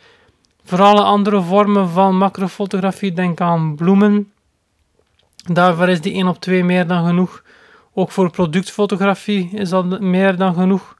Voor 0.65 0.83
alle 0.83 1.03
andere 1.03 1.43
vormen 1.43 1.89
van 1.89 2.19
macrofotografie, 2.19 3.13
denk 3.13 3.41
aan 3.41 3.75
bloemen. 3.75 4.33
Daarvoor 5.53 5.89
is 5.89 6.01
die 6.01 6.15
1 6.15 6.29
op 6.29 6.41
2 6.41 6.65
meer 6.65 6.87
dan 6.87 7.07
genoeg. 7.07 7.43
Ook 7.95 8.11
voor 8.11 8.31
productfotografie 8.31 9.51
is 9.53 9.69
dat 9.69 10.01
meer 10.01 10.37
dan 10.37 10.55
genoeg. 10.55 10.97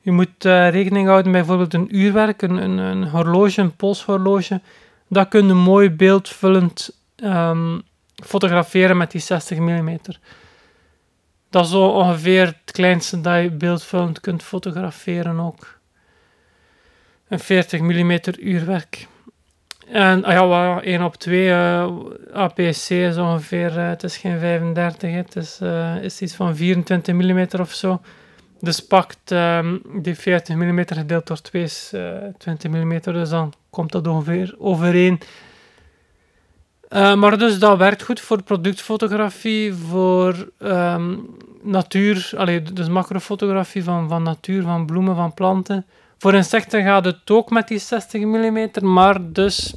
Je 0.00 0.12
moet 0.12 0.44
uh, 0.44 0.70
rekening 0.70 1.06
houden 1.06 1.32
met 1.32 1.40
bijvoorbeeld 1.40 1.74
een 1.74 1.96
uurwerk, 1.96 2.42
een, 2.42 2.56
een, 2.56 2.78
een 2.78 3.08
horloge, 3.08 3.60
een 3.60 3.76
polshorloge. 3.76 4.60
Dat 5.08 5.28
kun 5.28 5.46
je 5.46 5.54
mooi 5.54 5.90
beeldvullend 5.90 6.90
um, 7.16 7.82
fotograferen 8.14 8.96
met 8.96 9.10
die 9.10 9.20
60 9.20 9.58
mm. 9.58 9.98
Dat 11.50 11.64
is 11.64 11.70
zo 11.70 11.86
ongeveer 11.86 12.46
het 12.46 12.72
kleinste 12.72 13.20
dat 13.20 13.42
je 13.42 13.50
beeldvullend 13.50 14.20
kunt 14.20 14.42
fotograferen 14.42 15.40
ook. 15.40 15.80
Een 17.32 17.38
40 17.38 17.80
mm 17.80 18.18
uurwerk. 18.38 19.06
En 19.88 20.24
ah 20.24 20.32
ja, 20.32 20.82
1 20.82 21.02
op 21.02 21.16
2 21.16 21.44
uh, 21.46 21.80
eh, 21.82 21.90
APC 22.32 22.88
is 22.88 23.16
ongeveer, 23.16 23.76
uh, 23.76 23.88
het 23.88 24.02
is 24.02 24.16
geen 24.16 24.38
35, 24.38 25.12
het 25.12 25.36
is, 25.36 25.58
uh, 25.62 26.02
is 26.02 26.20
iets 26.20 26.34
van 26.34 26.56
24 26.56 27.14
mm 27.14 27.46
of 27.60 27.72
zo. 27.72 28.00
Dus 28.60 28.86
pakt 28.86 29.30
um, 29.30 29.82
die 30.02 30.14
40 30.14 30.56
mm 30.56 30.84
gedeeld 30.86 31.26
door 31.26 31.40
2 31.40 31.62
is 31.62 31.94
20 32.38 32.70
mm, 32.70 33.00
dus 33.00 33.28
dan 33.28 33.52
komt 33.70 33.92
dat 33.92 34.06
ongeveer 34.06 34.54
overeen. 34.58 35.20
Maar 36.90 37.38
dus 37.38 37.58
dat 37.58 37.78
werkt 37.78 38.02
goed 38.02 38.20
voor 38.20 38.42
productfotografie, 38.42 39.74
voor 39.74 40.48
um, 40.58 41.36
natuur, 41.62 42.30
allee, 42.36 42.62
dus 42.62 42.88
macrofotografie 42.88 43.84
van, 43.84 44.08
van 44.08 44.22
natuur, 44.22 44.62
van 44.62 44.86
bloemen, 44.86 45.16
van 45.16 45.34
planten. 45.34 45.86
Voor 46.22 46.34
insecten 46.34 46.82
gaat 46.82 47.04
het 47.04 47.30
ook 47.30 47.50
met 47.50 47.68
die 47.68 47.78
60 47.78 48.20
mm, 48.20 48.68
maar 48.80 49.32
dus 49.32 49.74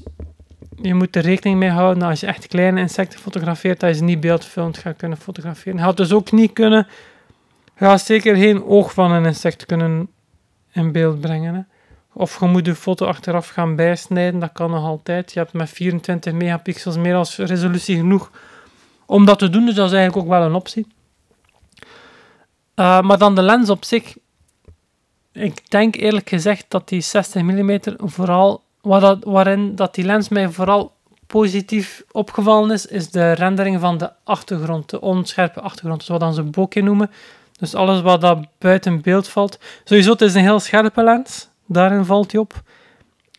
je 0.82 0.94
moet 0.94 1.16
er 1.16 1.22
rekening 1.22 1.60
mee 1.60 1.70
houden 1.70 2.04
als 2.04 2.20
je 2.20 2.28
echt 2.28 2.48
kleine 2.48 2.80
insecten 2.80 3.20
fotografeert, 3.20 3.80
dat 3.80 3.90
je 3.90 3.96
ze 3.96 4.04
niet 4.04 4.20
beeldfilmd 4.20 4.78
gaat 4.78 4.96
kunnen 4.96 5.18
fotograferen. 5.18 5.78
Je 5.78 5.84
gaat 5.84 5.98
dus 5.98 6.14
ook 6.14 6.32
niet 6.32 6.54
kunnen, 6.54 6.88
je 7.78 7.86
gaat 7.86 8.02
zeker 8.02 8.36
geen 8.36 8.64
oog 8.64 8.94
van 8.94 9.12
een 9.12 9.25
insect 9.25 9.66
kunnen 9.66 10.08
in 10.72 10.92
beeld 10.92 11.22
brengen. 11.22 11.68
Of 12.14 12.40
je 12.40 12.46
moet 12.46 12.66
de 12.66 12.75
foto 12.75 13.06
achteraf 13.06 13.48
gaan 13.48 13.75
bijsnijden, 13.75 14.40
dat 14.40 14.52
kan 14.54 14.72
nog 14.72 14.84
altijd. 14.84 15.34
Je 15.34 15.40
hebt 15.40 15.54
met 15.54 15.70
24 15.70 16.34
megapixels 16.34 16.98
meer 16.98 17.16
als 17.16 17.38
resolutie 17.38 17.98
genoeg 17.98 18.32
om 19.06 19.25
dat 19.25 19.40
te 19.40 19.50
doen, 19.50 19.66
dus 19.66 19.75
dat 19.75 19.88
is 19.88 19.94
eigenlijk 19.94 20.25
ook 20.25 20.34
wel 20.38 20.48
een 20.48 20.56
optie. 20.56 20.88
Uh, 22.75 23.02
maar 23.02 23.18
dan 23.18 23.36
de 23.36 23.42
lens 23.42 23.70
op 23.70 23.86
zich. 23.86 24.16
Ik 25.36 25.70
denk 25.70 25.96
eerlijk 25.96 26.30
gezegd 26.30 26.65
dat 26.68 26.88
die 26.88 27.01
60 27.01 27.42
mm 27.42 27.80
vooral, 27.98 28.62
dat, 28.82 29.24
waarin 29.24 29.75
dat 29.75 29.96
die 29.96 30.06
lens 30.06 30.30
mij 30.30 30.50
vooral 30.50 30.94
positief 31.27 32.04
opgevallen 32.12 32.72
is, 32.72 32.86
is 32.86 33.12
de 33.12 33.32
rendering 33.32 33.80
van 33.80 33.98
de 33.98 34.12
achtergrond, 34.24 34.89
de 34.89 35.01
onscherpe 35.01 35.62
achtergrond, 35.62 36.04
zoals 36.04 36.22
we 36.22 36.25
dan 36.25 36.36
ze 36.36 36.44
bokeh 36.44 36.84
noemen. 36.84 37.12
Dus 37.60 37.75
alles 37.75 38.01
wat 38.01 38.22
dat 38.22 38.48
buiten 38.58 39.01
beeld 39.01 39.27
valt. 39.27 39.60
Sowieso, 39.84 40.12
het 40.12 40.22
is 40.22 40.34
een 40.34 40.42
heel 40.42 40.60
scherpe 40.60 41.04
lens, 41.04 41.50
daarin 41.65 42.06
valt 42.06 42.32
hij 42.32 42.42
op. 42.42 42.62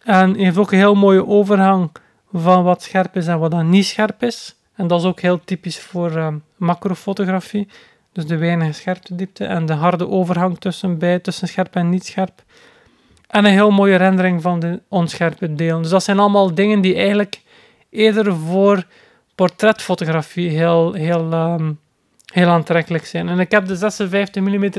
En 0.03 0.35
heeft 0.35 0.57
ook 0.57 0.73
een 0.73 0.79
heel 0.79 0.95
mooie 0.95 1.27
overgang 1.27 1.91
van 2.33 2.65
wat 2.65 2.83
scherp 2.83 3.17
is 3.17 3.27
en 3.27 3.39
wat 3.39 3.51
dan 3.51 3.71
niet 3.71 3.87
scherp 3.87 4.23
is. 4.23 4.55
En 4.75 4.87
dat 4.87 5.01
is 5.01 5.07
ook 5.07 5.21
heel 5.21 5.41
typisch 5.45 5.81
voor 5.81 6.17
um, 6.17 6.43
macrofotografie. 6.57 7.69
Dus 8.17 8.27
de 8.27 8.37
weinige 8.37 8.73
scherptediepte 8.73 9.45
en 9.45 9.67
de 9.67 9.73
harde 9.73 10.09
overgang 10.09 10.59
tussen, 10.59 10.99
bij, 10.99 11.19
tussen 11.19 11.49
scherp 11.49 11.75
en 11.75 11.89
niet 11.89 12.07
scherp. 12.07 12.43
En 13.27 13.45
een 13.45 13.53
heel 13.53 13.71
mooie 13.71 13.97
rendering 13.97 14.43
van 14.43 14.61
de 14.61 14.83
onscherpe 14.89 15.55
delen. 15.55 15.83
Dus 15.83 15.91
dat 15.91 16.03
zijn 16.03 16.19
allemaal 16.19 16.55
dingen 16.55 16.81
die 16.81 16.95
eigenlijk 16.95 17.41
eerder 17.91 18.37
voor 18.37 18.85
portretfotografie 19.35 20.51
heel, 20.51 20.93
heel, 20.93 21.33
um, 21.33 21.79
heel 22.33 22.49
aantrekkelijk 22.49 23.07
zijn. 23.07 23.29
En 23.29 23.39
ik 23.41 23.51
heb 23.51 23.67
de 23.67 23.77
56 23.77 24.43
mm 24.43 24.71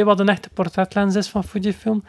1.2, 0.00 0.04
wat 0.04 0.20
een 0.20 0.28
echte 0.28 0.48
portretlens 0.48 1.14
is 1.14 1.28
van 1.28 1.44
Fujifilm. 1.44 2.04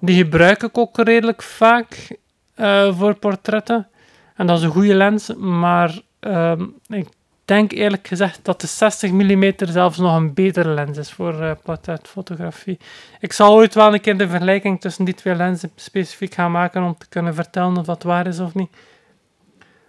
Die 0.00 0.16
gebruik 0.16 0.62
ik 0.62 0.78
ook 0.78 0.98
redelijk 0.98 1.42
vaak 1.42 2.16
uh, 2.56 2.98
voor 2.98 3.14
portretten. 3.14 3.88
En 4.36 4.46
dat 4.46 4.58
is 4.58 4.64
een 4.64 4.70
goede 4.70 4.94
lens, 4.94 5.34
maar 5.36 6.00
um, 6.20 6.74
ik 6.88 7.08
denk 7.44 7.72
eerlijk 7.72 8.06
gezegd 8.06 8.40
dat 8.42 8.60
de 8.60 8.66
60 8.66 9.10
mm 9.10 9.52
zelfs 9.56 9.98
nog 9.98 10.16
een 10.16 10.34
betere 10.34 10.68
lens 10.68 10.98
is 10.98 11.12
voor 11.12 11.34
uh, 11.34 11.50
portretfotografie. 11.62 12.78
Ik 13.20 13.32
zal 13.32 13.54
ooit 13.54 13.74
wel 13.74 13.94
een 13.94 14.00
keer 14.00 14.18
de 14.18 14.28
vergelijking 14.28 14.80
tussen 14.80 15.04
die 15.04 15.14
twee 15.14 15.34
lenzen 15.34 15.70
specifiek 15.76 16.34
gaan 16.34 16.50
maken 16.50 16.82
om 16.82 16.96
te 16.98 17.08
kunnen 17.08 17.34
vertellen 17.34 17.76
of 17.76 17.84
dat 17.84 18.02
waar 18.02 18.26
is 18.26 18.40
of 18.40 18.54
niet. 18.54 18.70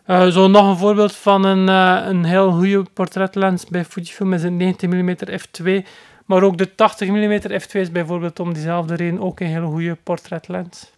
Uh, 0.08 0.28
zo 0.28 0.48
nog 0.48 0.68
een 0.68 0.78
voorbeeld 0.78 1.16
van 1.16 1.44
een, 1.46 1.68
uh, 1.68 2.08
een 2.08 2.24
heel 2.24 2.52
goede 2.52 2.86
portretlens 2.94 3.66
bij 3.66 3.86
Fujifilm 3.86 4.34
is 4.34 4.44
een 4.44 4.58
90 4.58 4.90
mm 4.90 5.16
f2. 5.16 5.88
Maar 6.26 6.44
ook 6.44 6.58
de 6.58 6.76
80 6.76 7.10
mm 7.10 7.40
f2 7.42 7.72
is 7.72 7.92
bijvoorbeeld 7.92 8.40
om 8.40 8.54
diezelfde 8.54 8.96
reden 8.96 9.20
ook 9.20 9.40
een 9.40 9.48
hele 9.48 9.66
goede 9.66 9.98
portretlens. 10.04 10.92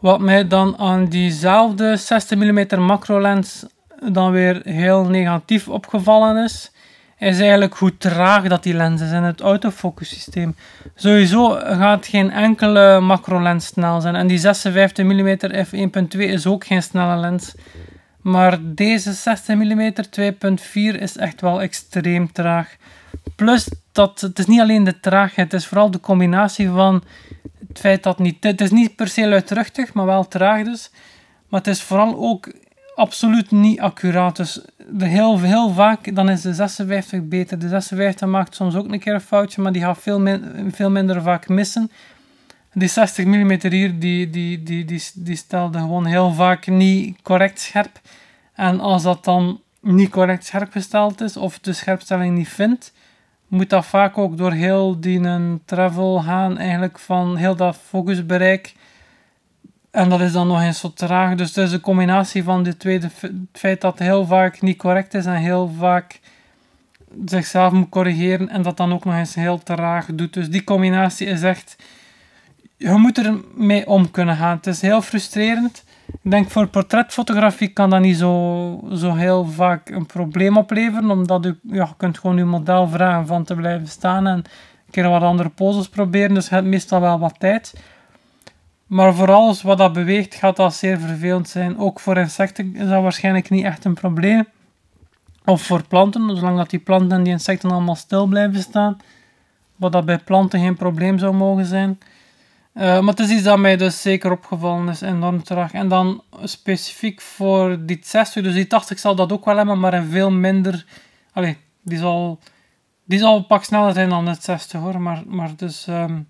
Wat 0.00 0.20
mij 0.20 0.48
dan 0.48 0.78
aan 0.78 1.06
diezelfde 1.06 1.96
60 1.96 2.38
mm 2.38 2.80
macro 2.80 3.20
lens 3.20 3.66
dan 4.12 4.30
weer 4.30 4.60
heel 4.64 5.04
negatief 5.04 5.68
opgevallen 5.68 6.44
is, 6.44 6.72
is 7.18 7.38
eigenlijk 7.38 7.74
hoe 7.74 7.96
traag 7.96 8.48
dat 8.48 8.62
die 8.62 8.74
lens 8.74 9.00
is 9.00 9.10
in 9.10 9.22
het 9.22 9.40
autofocus 9.40 10.08
systeem. 10.08 10.54
Sowieso 10.94 11.50
gaat 11.50 12.06
geen 12.06 12.30
enkele 12.30 13.00
macro 13.00 13.42
lens 13.42 13.66
snel 13.66 14.00
zijn. 14.00 14.14
En 14.14 14.26
die 14.26 14.38
56 14.38 15.04
mm 15.04 15.36
f1.2 15.66 16.18
is 16.18 16.46
ook 16.46 16.66
geen 16.66 16.82
snelle 16.82 17.16
lens. 17.16 17.54
Maar 18.20 18.58
deze 18.62 19.12
60 19.12 19.56
mm 19.56 19.92
2.4 20.20 21.00
is 21.00 21.16
echt 21.16 21.40
wel 21.40 21.62
extreem 21.62 22.32
traag. 22.32 22.76
Plus, 23.36 23.68
dat, 23.92 24.20
het 24.20 24.38
is 24.38 24.46
niet 24.46 24.60
alleen 24.60 24.84
de 24.84 25.00
traagheid, 25.00 25.52
het 25.52 25.60
is 25.60 25.66
vooral 25.66 25.90
de 25.90 26.00
combinatie 26.00 26.68
van 26.68 27.04
het 27.68 27.78
feit 27.78 28.02
dat 28.02 28.18
niet... 28.18 28.44
Het 28.44 28.60
is 28.60 28.70
niet 28.70 28.96
per 28.96 29.08
se 29.08 29.28
luidruchtig, 29.28 29.92
maar 29.92 30.06
wel 30.06 30.28
traag 30.28 30.64
dus. 30.64 30.90
Maar 31.48 31.60
het 31.60 31.68
is 31.68 31.82
vooral 31.82 32.16
ook 32.16 32.52
absoluut 32.96 33.50
niet 33.50 33.80
accuraat. 33.80 34.36
Dus 34.36 34.60
heel, 34.98 35.40
heel 35.40 35.70
vaak 35.72 36.14
dan 36.14 36.28
is 36.28 36.40
de 36.40 36.54
56 36.54 37.22
beter. 37.22 37.58
De 37.58 37.68
56 37.68 38.28
maakt 38.28 38.54
soms 38.54 38.74
ook 38.74 38.92
een 38.92 38.98
keer 38.98 39.14
een 39.14 39.20
foutje, 39.20 39.62
maar 39.62 39.72
die 39.72 39.82
gaat 39.82 39.98
veel, 39.98 40.38
veel 40.70 40.90
minder 40.90 41.22
vaak 41.22 41.48
missen. 41.48 41.90
Die 42.72 42.88
60 42.88 43.24
mm 43.24 43.50
hier, 43.50 43.98
die, 43.98 44.30
die, 44.30 44.62
die, 44.62 44.84
die, 44.84 45.02
die 45.14 45.36
stelde 45.36 45.78
gewoon 45.78 46.04
heel 46.06 46.32
vaak 46.32 46.66
niet 46.66 47.22
correct 47.22 47.60
scherp. 47.60 48.00
En 48.54 48.80
als 48.80 49.02
dat 49.02 49.24
dan 49.24 49.60
niet 49.80 50.10
correct 50.10 50.44
scherp 50.44 50.72
gesteld 50.72 51.20
is, 51.20 51.36
of 51.36 51.58
de 51.58 51.72
scherpstelling 51.72 52.36
niet 52.36 52.48
vindt, 52.48 52.92
moet 53.48 53.70
dat 53.70 53.86
vaak 53.86 54.18
ook 54.18 54.36
door 54.36 54.52
heel 54.52 55.00
die 55.00 55.20
travel 55.64 56.20
gaan, 56.20 56.58
eigenlijk 56.58 56.98
van 56.98 57.36
heel 57.36 57.56
dat 57.56 57.76
focusbereik. 57.76 58.74
En 59.96 60.08
dat 60.08 60.20
is 60.20 60.32
dan 60.32 60.46
nog 60.46 60.60
eens 60.62 60.80
zo 60.80 60.92
traag. 60.92 61.34
Dus 61.34 61.54
het 61.54 61.66
is 61.66 61.72
een 61.72 61.80
combinatie 61.80 62.42
van 62.42 62.62
die 62.62 62.76
twee. 62.76 62.98
Het 62.98 63.32
feit 63.52 63.80
dat 63.80 63.98
het 63.98 64.08
heel 64.08 64.26
vaak 64.26 64.60
niet 64.60 64.78
correct 64.78 65.14
is 65.14 65.26
en 65.26 65.34
heel 65.34 65.72
vaak 65.78 66.20
zichzelf 67.24 67.72
moet 67.72 67.88
corrigeren 67.88 68.48
en 68.48 68.62
dat 68.62 68.76
dan 68.76 68.92
ook 68.92 69.04
nog 69.04 69.14
eens 69.14 69.34
heel 69.34 69.58
traag 69.58 70.06
doet. 70.14 70.32
Dus 70.32 70.50
die 70.50 70.64
combinatie 70.64 71.26
is 71.26 71.42
echt 71.42 71.76
je 72.76 72.90
moet 72.90 73.18
er 73.18 73.40
mee 73.54 73.86
om 73.86 74.10
kunnen 74.10 74.36
gaan. 74.36 74.56
Het 74.56 74.66
is 74.66 74.80
heel 74.80 75.02
frustrerend. 75.02 75.84
Ik 76.22 76.30
denk 76.30 76.50
voor 76.50 76.66
portretfotografie 76.66 77.68
kan 77.68 77.90
dat 77.90 78.00
niet 78.00 78.16
zo, 78.16 78.88
zo 78.94 79.14
heel 79.14 79.44
vaak 79.44 79.88
een 79.88 80.06
probleem 80.06 80.56
opleveren, 80.56 81.10
omdat 81.10 81.46
u, 81.46 81.58
ja, 81.62 81.84
je 81.84 81.96
kunt 81.96 82.18
gewoon 82.18 82.38
uw 82.38 82.46
model 82.46 82.88
vragen 82.88 83.26
van 83.26 83.44
te 83.44 83.54
blijven 83.54 83.88
staan 83.88 84.26
en 84.26 84.36
een 84.36 84.44
keer 84.90 85.08
wat 85.08 85.22
andere 85.22 85.48
poses 85.48 85.88
proberen, 85.88 86.34
dus 86.34 86.48
je 86.48 86.54
hebt 86.54 86.66
meestal 86.66 87.00
wel 87.00 87.18
wat 87.18 87.34
tijd. 87.38 87.74
Maar 88.86 89.14
voor 89.14 89.32
alles 89.32 89.62
wat 89.62 89.78
dat 89.78 89.92
beweegt, 89.92 90.34
gaat 90.34 90.56
dat 90.56 90.74
zeer 90.74 90.98
vervelend 90.98 91.48
zijn. 91.48 91.78
Ook 91.78 92.00
voor 92.00 92.16
insecten 92.16 92.76
is 92.76 92.88
dat 92.88 93.02
waarschijnlijk 93.02 93.50
niet 93.50 93.64
echt 93.64 93.84
een 93.84 93.94
probleem. 93.94 94.46
Of 95.44 95.62
voor 95.62 95.86
planten, 95.86 96.36
zolang 96.36 96.56
dat 96.56 96.70
die 96.70 96.78
planten 96.78 97.18
en 97.18 97.22
die 97.22 97.32
insecten 97.32 97.70
allemaal 97.70 97.94
stil 97.94 98.26
blijven 98.26 98.60
staan. 98.60 98.96
Wat 99.76 99.92
dat 99.92 100.04
bij 100.04 100.18
planten 100.18 100.60
geen 100.60 100.76
probleem 100.76 101.18
zou 101.18 101.34
mogen 101.34 101.66
zijn. 101.66 101.98
Uh, 102.74 102.82
maar 102.82 103.14
het 103.14 103.20
is 103.20 103.30
iets 103.30 103.42
dat 103.42 103.58
mij 103.58 103.76
dus 103.76 104.02
zeker 104.02 104.30
opgevallen 104.30 104.88
is, 104.88 105.00
enorm 105.00 105.42
traag. 105.42 105.72
En 105.72 105.88
dan 105.88 106.22
specifiek 106.42 107.20
voor 107.20 107.86
die 107.86 107.98
60, 108.02 108.42
dus 108.42 108.54
die 108.54 108.66
80 108.66 108.98
zal 108.98 109.14
dat 109.14 109.32
ook 109.32 109.44
wel 109.44 109.56
hebben, 109.56 109.80
maar 109.80 109.94
een 109.94 110.10
veel 110.10 110.30
minder... 110.30 110.86
Allee, 111.32 111.56
die 111.82 111.98
zal, 111.98 112.38
die 113.04 113.18
zal 113.18 113.36
een 113.36 113.46
pak 113.46 113.64
sneller 113.64 113.92
zijn 113.92 114.08
dan 114.08 114.26
het 114.26 114.44
60 114.44 114.80
hoor, 114.80 115.00
maar, 115.00 115.22
maar 115.26 115.56
dus... 115.56 115.86
Um, 115.86 116.26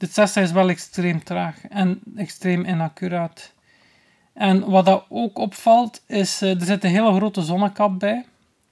dit 0.00 0.14
60 0.14 0.42
is 0.42 0.52
wel 0.52 0.68
extreem 0.68 1.24
traag 1.24 1.66
en 1.68 2.00
extreem 2.16 2.64
inaccuraat. 2.64 3.52
En 4.32 4.70
wat 4.70 4.84
dat 4.84 5.04
ook 5.08 5.38
opvalt, 5.38 6.02
is 6.06 6.42
uh, 6.42 6.60
er 6.60 6.66
zit 6.66 6.84
een 6.84 6.90
hele 6.90 7.14
grote 7.14 7.42
zonnekap 7.42 7.98
bij. 7.98 8.24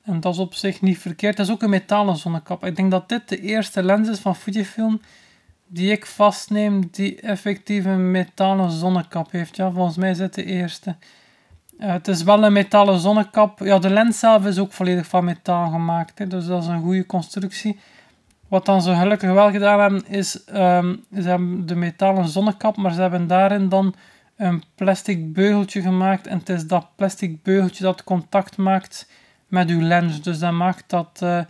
En 0.03 0.21
dat 0.21 0.33
is 0.33 0.39
op 0.41 0.55
zich 0.55 0.81
niet 0.81 0.99
verkeerd. 0.99 1.39
Het 1.39 1.47
is 1.47 1.53
ook 1.53 1.63
een 1.63 1.71
metalen 1.71 2.17
zonnekap. 2.17 2.65
Ik 2.65 2.77
denk 2.77 2.91
dat 2.91 3.09
dit 3.09 3.29
de 3.29 3.41
eerste 3.41 3.83
lens 3.83 4.09
is 4.09 4.19
van 4.19 4.37
Fujifilm 4.37 5.01
die 5.67 5.91
ik 5.93 6.07
vastneem, 6.07 6.89
die 6.91 7.21
effectief 7.21 7.85
een 7.85 8.11
metalen 8.11 8.71
zonnekap 8.71 9.31
heeft. 9.31 9.57
Ja, 9.57 9.71
volgens 9.71 9.97
mij 9.97 10.11
is 10.11 10.19
het 10.19 10.35
de 10.35 10.45
eerste. 10.45 10.97
Uh, 11.81 11.93
het 11.93 12.09
is 12.09 12.23
wel 12.23 12.45
een 12.45 12.53
metalen 12.53 12.99
zonnekap. 12.99 13.59
Ja, 13.59 13.79
de 13.79 13.91
lens 13.91 14.19
zelf 14.19 14.47
is 14.47 14.59
ook 14.59 14.73
volledig 14.73 15.07
van 15.07 15.25
metaal 15.25 15.71
gemaakt. 15.71 16.19
Hè, 16.19 16.27
dus 16.27 16.47
dat 16.47 16.63
is 16.63 16.69
een 16.69 16.83
goede 16.83 17.07
constructie. 17.07 17.79
Wat 18.49 18.67
dan 18.67 18.83
zo 18.83 18.95
gelukkig 18.95 19.33
wel 19.33 19.51
gedaan 19.51 19.81
hebben, 19.81 20.07
is 20.07 20.41
um, 20.55 21.05
ze 21.15 21.29
hebben 21.29 21.67
de 21.67 21.75
metalen 21.75 22.29
zonnekap, 22.29 22.77
maar 22.77 22.93
ze 22.93 23.01
hebben 23.01 23.27
daarin 23.27 23.69
dan 23.69 23.95
een 24.37 24.63
plastic 24.75 25.33
beugeltje 25.33 25.81
gemaakt. 25.81 26.27
En 26.27 26.39
het 26.39 26.49
is 26.49 26.67
dat 26.67 26.87
plastic 26.97 27.43
beugeltje 27.43 27.85
dat 27.85 28.05
contact 28.05 28.57
maakt 28.57 29.11
met 29.47 29.69
uw 29.69 29.81
lens. 29.81 30.23
Dus 30.23 30.39
dat 30.39 30.53
maakt 30.53 30.85
dat... 30.87 31.21
Uh, 31.23 31.41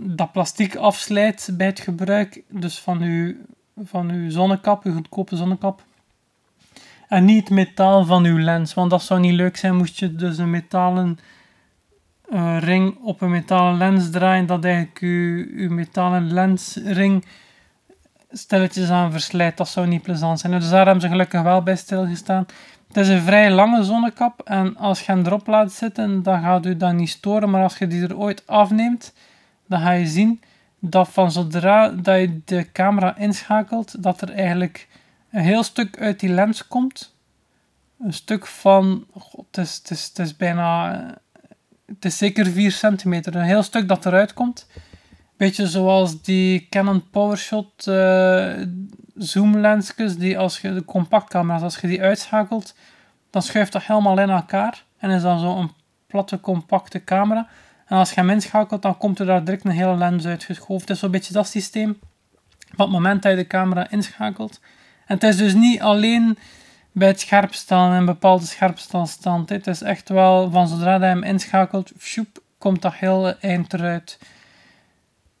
dat 0.00 0.32
plastic 0.32 0.76
afslijt 0.76 1.50
bij 1.52 1.66
het 1.66 1.80
gebruik 1.80 2.42
dus 2.48 2.78
van 2.78 3.02
uw, 3.02 3.34
van 3.84 4.10
uw 4.10 4.30
zonnekap, 4.30 4.84
uw 4.84 4.92
goedkope 4.92 5.36
zonnekap. 5.36 5.82
En 7.08 7.24
niet 7.24 7.40
het 7.40 7.50
metaal 7.50 8.04
van 8.04 8.24
uw 8.24 8.38
lens, 8.38 8.74
want 8.74 8.90
dat 8.90 9.02
zou 9.02 9.20
niet 9.20 9.34
leuk 9.34 9.56
zijn 9.56 9.76
moest 9.76 9.98
je 9.98 10.14
dus 10.14 10.38
een 10.38 10.50
metalen 10.50 11.18
uh, 12.32 12.56
ring 12.60 12.96
op 13.02 13.20
een 13.20 13.30
metalen 13.30 13.76
lens 13.78 14.10
draaien, 14.10 14.46
dat 14.46 14.64
eigenlijk 14.64 14.98
uw, 14.98 15.46
uw 15.50 15.70
metalen 15.70 16.32
lensring 16.32 17.24
stilletjes 18.30 18.90
aan 18.90 19.10
verslijt. 19.10 19.56
Dat 19.56 19.68
zou 19.68 19.86
niet 19.86 20.02
plezant 20.02 20.40
zijn. 20.40 20.52
Dus 20.52 20.70
daar 20.70 20.84
hebben 20.84 21.02
ze 21.02 21.08
gelukkig 21.08 21.42
wel 21.42 21.62
bij 21.62 21.76
stilgestaan. 21.76 22.46
Het 22.88 22.96
is 22.96 23.08
een 23.08 23.22
vrij 23.22 23.50
lange 23.50 23.84
zonnekap 23.84 24.40
en 24.44 24.76
als 24.76 25.00
je 25.00 25.12
hem 25.12 25.26
erop 25.26 25.46
laat 25.46 25.72
zitten, 25.72 26.22
dan 26.22 26.40
gaat 26.40 26.66
u 26.66 26.76
dat 26.76 26.92
niet 26.92 27.08
storen. 27.08 27.50
Maar 27.50 27.62
als 27.62 27.78
je 27.78 27.86
die 27.86 28.02
er 28.02 28.18
ooit 28.18 28.46
afneemt, 28.46 29.14
dan 29.66 29.80
ga 29.80 29.90
je 29.90 30.06
zien 30.06 30.40
dat 30.78 31.08
van 31.08 31.32
zodra 31.32 31.88
dat 31.88 32.20
je 32.20 32.40
de 32.44 32.72
camera 32.72 33.16
inschakelt, 33.16 34.02
dat 34.02 34.20
er 34.20 34.30
eigenlijk 34.30 34.88
een 35.30 35.42
heel 35.42 35.62
stuk 35.62 35.98
uit 36.00 36.20
die 36.20 36.28
lens 36.28 36.66
komt. 36.66 37.14
Een 38.00 38.12
stuk 38.12 38.46
van, 38.46 39.06
god, 39.12 39.56
het, 39.56 39.90
is, 39.90 40.04
het 40.08 40.18
is 40.18 40.36
bijna, 40.36 41.04
het 41.94 42.04
is 42.04 42.16
zeker 42.16 42.46
4 42.46 42.72
centimeter, 42.72 43.36
een 43.36 43.42
heel 43.42 43.62
stuk 43.62 43.88
dat 43.88 44.06
eruit 44.06 44.32
komt. 44.32 44.66
Beetje 45.36 45.66
zoals 45.66 46.22
die 46.22 46.66
Canon 46.70 47.10
PowerShot 47.10 47.86
uh, 47.86 48.52
zoomlensjes, 49.14 50.16
die 50.16 50.38
als 50.38 50.60
je 50.60 50.74
de 50.74 50.84
compactcamera's, 50.84 51.62
als 51.62 51.76
je 51.76 51.86
die 51.86 52.02
uitschakelt, 52.02 52.74
dan 53.30 53.42
schuift 53.42 53.72
dat 53.72 53.82
helemaal 53.82 54.18
in 54.18 54.30
elkaar 54.30 54.84
en 54.98 55.10
is 55.10 55.22
dan 55.22 55.38
zo 55.38 55.56
een 55.56 55.70
platte 56.06 56.40
compacte 56.40 57.04
camera. 57.04 57.48
En 57.86 57.96
als 57.96 58.08
je 58.08 58.14
hem 58.14 58.30
inschakelt, 58.30 58.82
dan 58.82 58.96
komt 58.96 59.18
er 59.18 59.26
daar 59.26 59.44
direct 59.44 59.64
een 59.64 59.70
hele 59.70 59.96
lens 59.96 60.26
uitgeschoven. 60.26 60.80
Het 60.80 60.90
is 60.90 60.98
zo'n 60.98 61.10
beetje 61.10 61.32
dat 61.32 61.46
systeem. 61.46 61.98
van 62.68 62.84
het 62.84 62.94
moment 62.94 63.22
dat 63.22 63.32
je 63.32 63.38
de 63.38 63.46
camera 63.46 63.90
inschakelt. 63.90 64.60
En 65.06 65.14
het 65.14 65.22
is 65.24 65.36
dus 65.36 65.54
niet 65.54 65.80
alleen 65.80 66.38
bij 66.92 67.08
het 67.08 67.20
scherpstellen 67.20 67.96
en 67.96 68.04
bepaalde 68.04 68.44
scherpstelstand. 68.44 69.48
Het 69.48 69.66
is 69.66 69.82
echt 69.82 70.08
wel 70.08 70.50
van 70.50 70.68
zodra 70.68 70.94
je 70.94 71.04
hem 71.04 71.22
inschakelt, 71.22 71.92
shoep, 71.98 72.42
komt 72.58 72.82
dat 72.82 72.94
heel 72.94 73.38
eind 73.40 73.72
eruit. 73.72 74.18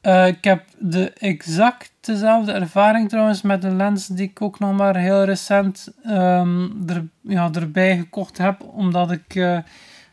Uh, 0.02 0.26
ik 0.26 0.44
heb 0.44 0.64
de 0.78 1.12
exact 1.12 1.92
dezelfde 2.00 2.52
ervaring 2.52 3.08
trouwens 3.08 3.42
met 3.42 3.62
de 3.62 3.70
lens 3.70 4.06
die 4.06 4.28
ik 4.28 4.42
ook 4.42 4.58
nog 4.58 4.76
maar 4.76 4.96
heel 4.96 5.24
recent 5.24 5.88
um, 6.06 6.82
er, 6.86 7.04
ja, 7.20 7.50
erbij 7.52 7.96
gekocht 7.96 8.38
heb. 8.38 8.62
Omdat 8.62 9.10
ik, 9.10 9.34
uh, 9.34 9.58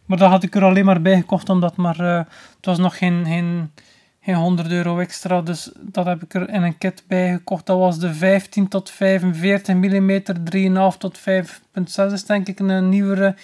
maar 0.05 0.17
dat 0.17 0.29
had 0.29 0.43
ik 0.43 0.55
er 0.55 0.63
alleen 0.63 0.85
maar 0.85 1.01
bij 1.01 1.15
gekocht 1.15 1.49
omdat 1.49 1.75
maar, 1.75 1.99
uh, 1.99 2.17
het 2.55 2.65
was 2.65 2.77
nog 2.77 2.97
geen, 2.97 3.25
geen 3.25 3.71
geen 4.29 4.37
100 4.37 4.71
euro 4.71 4.99
extra. 4.99 5.41
Dus 5.41 5.71
dat 5.79 6.05
heb 6.05 6.23
ik 6.23 6.33
er 6.33 6.49
in 6.49 6.63
een 6.63 6.77
kit 6.77 7.03
bij 7.07 7.31
gekocht. 7.31 7.65
Dat 7.65 7.77
was 7.77 7.99
de 7.99 8.13
15 8.13 8.67
tot 8.67 8.89
45 8.89 9.75
mm, 9.75 10.21
3,5 10.91 10.97
tot 10.97 11.19
5,6 11.19 12.13
is 12.13 12.25
denk 12.25 12.47
ik 12.47 12.59
een 12.59 12.89
nieuwere 12.89 13.35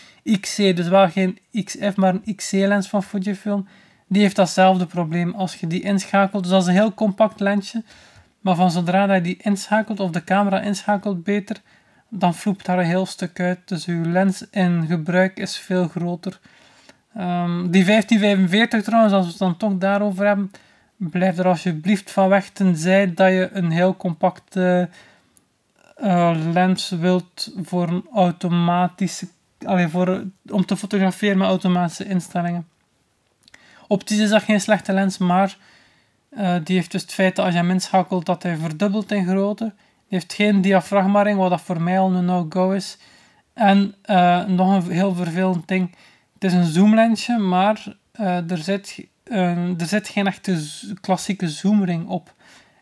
XC. 0.42 0.58
Dus 0.58 0.88
wel 0.88 1.10
geen 1.10 1.40
XF, 1.64 1.96
maar 1.96 2.14
een 2.14 2.36
XC-lens 2.36 2.88
van 2.88 3.04
Fujifilm. 3.04 3.68
Die 4.08 4.22
heeft 4.22 4.36
datzelfde 4.36 4.86
probleem 4.86 5.34
als 5.34 5.56
je 5.56 5.68
die 5.68 5.82
inschakelt. 5.82 6.44
Dus 6.44 6.52
dat 6.52 6.62
is 6.62 6.68
een 6.68 6.74
heel 6.74 6.94
compact 6.94 7.40
lensje. 7.40 7.84
Maar 8.40 8.56
van 8.56 8.72
zodra 8.72 9.06
dat 9.06 9.16
je 9.16 9.22
die 9.22 9.38
inschakelt, 9.42 10.00
of 10.00 10.12
de 10.12 10.24
camera 10.24 10.62
inschakelt 10.62 11.24
beter, 11.24 11.58
dan 12.10 12.36
vloept 12.36 12.66
daar 12.66 12.80
een 12.80 12.86
heel 12.86 13.06
stuk 13.06 13.40
uit. 13.40 13.60
Dus 13.66 13.86
je 13.86 13.94
lens 13.94 14.46
in 14.52 14.86
gebruik 14.88 15.40
is 15.40 15.58
veel 15.58 15.88
groter. 15.88 16.40
Um, 17.18 17.72
die 17.72 17.86
1545 17.86 18.84
trouwens, 18.84 19.14
als 19.14 19.26
we 19.26 19.30
het 19.30 19.40
dan 19.40 19.58
toch 19.58 19.78
daarover 19.78 20.26
hebben, 20.26 20.52
blijf 20.98 21.38
er 21.38 21.48
alsjeblieft 21.48 22.12
van 22.12 22.30
weg, 22.30 22.50
tenzij 22.50 23.14
dat 23.14 23.30
je 23.30 23.50
een 23.54 23.72
heel 23.72 23.98
compacte 23.98 24.90
uh, 25.98 26.38
lens 26.54 26.90
wilt 26.90 27.52
voor 27.62 27.88
een 27.88 28.06
automatische, 28.14 29.28
allee, 29.66 29.88
voor, 29.88 30.24
om 30.50 30.66
te 30.66 30.78
fotograferen 30.78 31.38
met 31.38 31.48
automatische 31.48 32.06
instellingen. 32.06 32.68
Optisch 33.88 34.18
is 34.18 34.30
dat 34.30 34.44
geen 34.44 34.62
slechte 34.62 34.94
lens, 34.94 35.18
maar 35.18 35.58
uh, 36.30 36.56
die 36.64 36.76
heeft 36.76 36.92
dus 36.92 37.02
het 37.02 37.14
feit 37.14 37.36
dat 37.36 37.46
als 37.46 37.54
je 37.54 37.60
hem 37.60 37.72
inschakelt 37.72 38.26
dat 38.26 38.44
hij 38.44 38.58
verdubbelt 38.58 39.12
in 39.12 39.28
grootte. 39.28 39.66
Die 40.08 40.20
heeft 40.20 40.34
geen 40.34 40.62
diafragma 40.62 41.36
wat 41.36 41.50
dat 41.50 41.62
voor 41.62 41.82
mij 41.82 42.00
al 42.00 42.14
een 42.14 42.26
no-go 42.26 42.72
is. 42.72 42.98
En 43.54 43.96
uh, 44.06 44.46
nog 44.46 44.86
een 44.86 44.92
heel 44.92 45.16
vervelend 45.16 45.68
ding, 45.68 45.96
het 46.34 46.44
is 46.44 46.54
een 46.54 46.66
zoomlensje, 46.66 47.38
maar 47.38 47.96
er 48.48 48.58
zit 48.58 49.06
uh, 49.32 49.80
er 49.80 49.88
zit 49.88 50.08
geen 50.08 50.28
echte 50.28 50.60
klassieke 51.02 51.50
zoomring 51.50 52.08
op. 52.08 52.34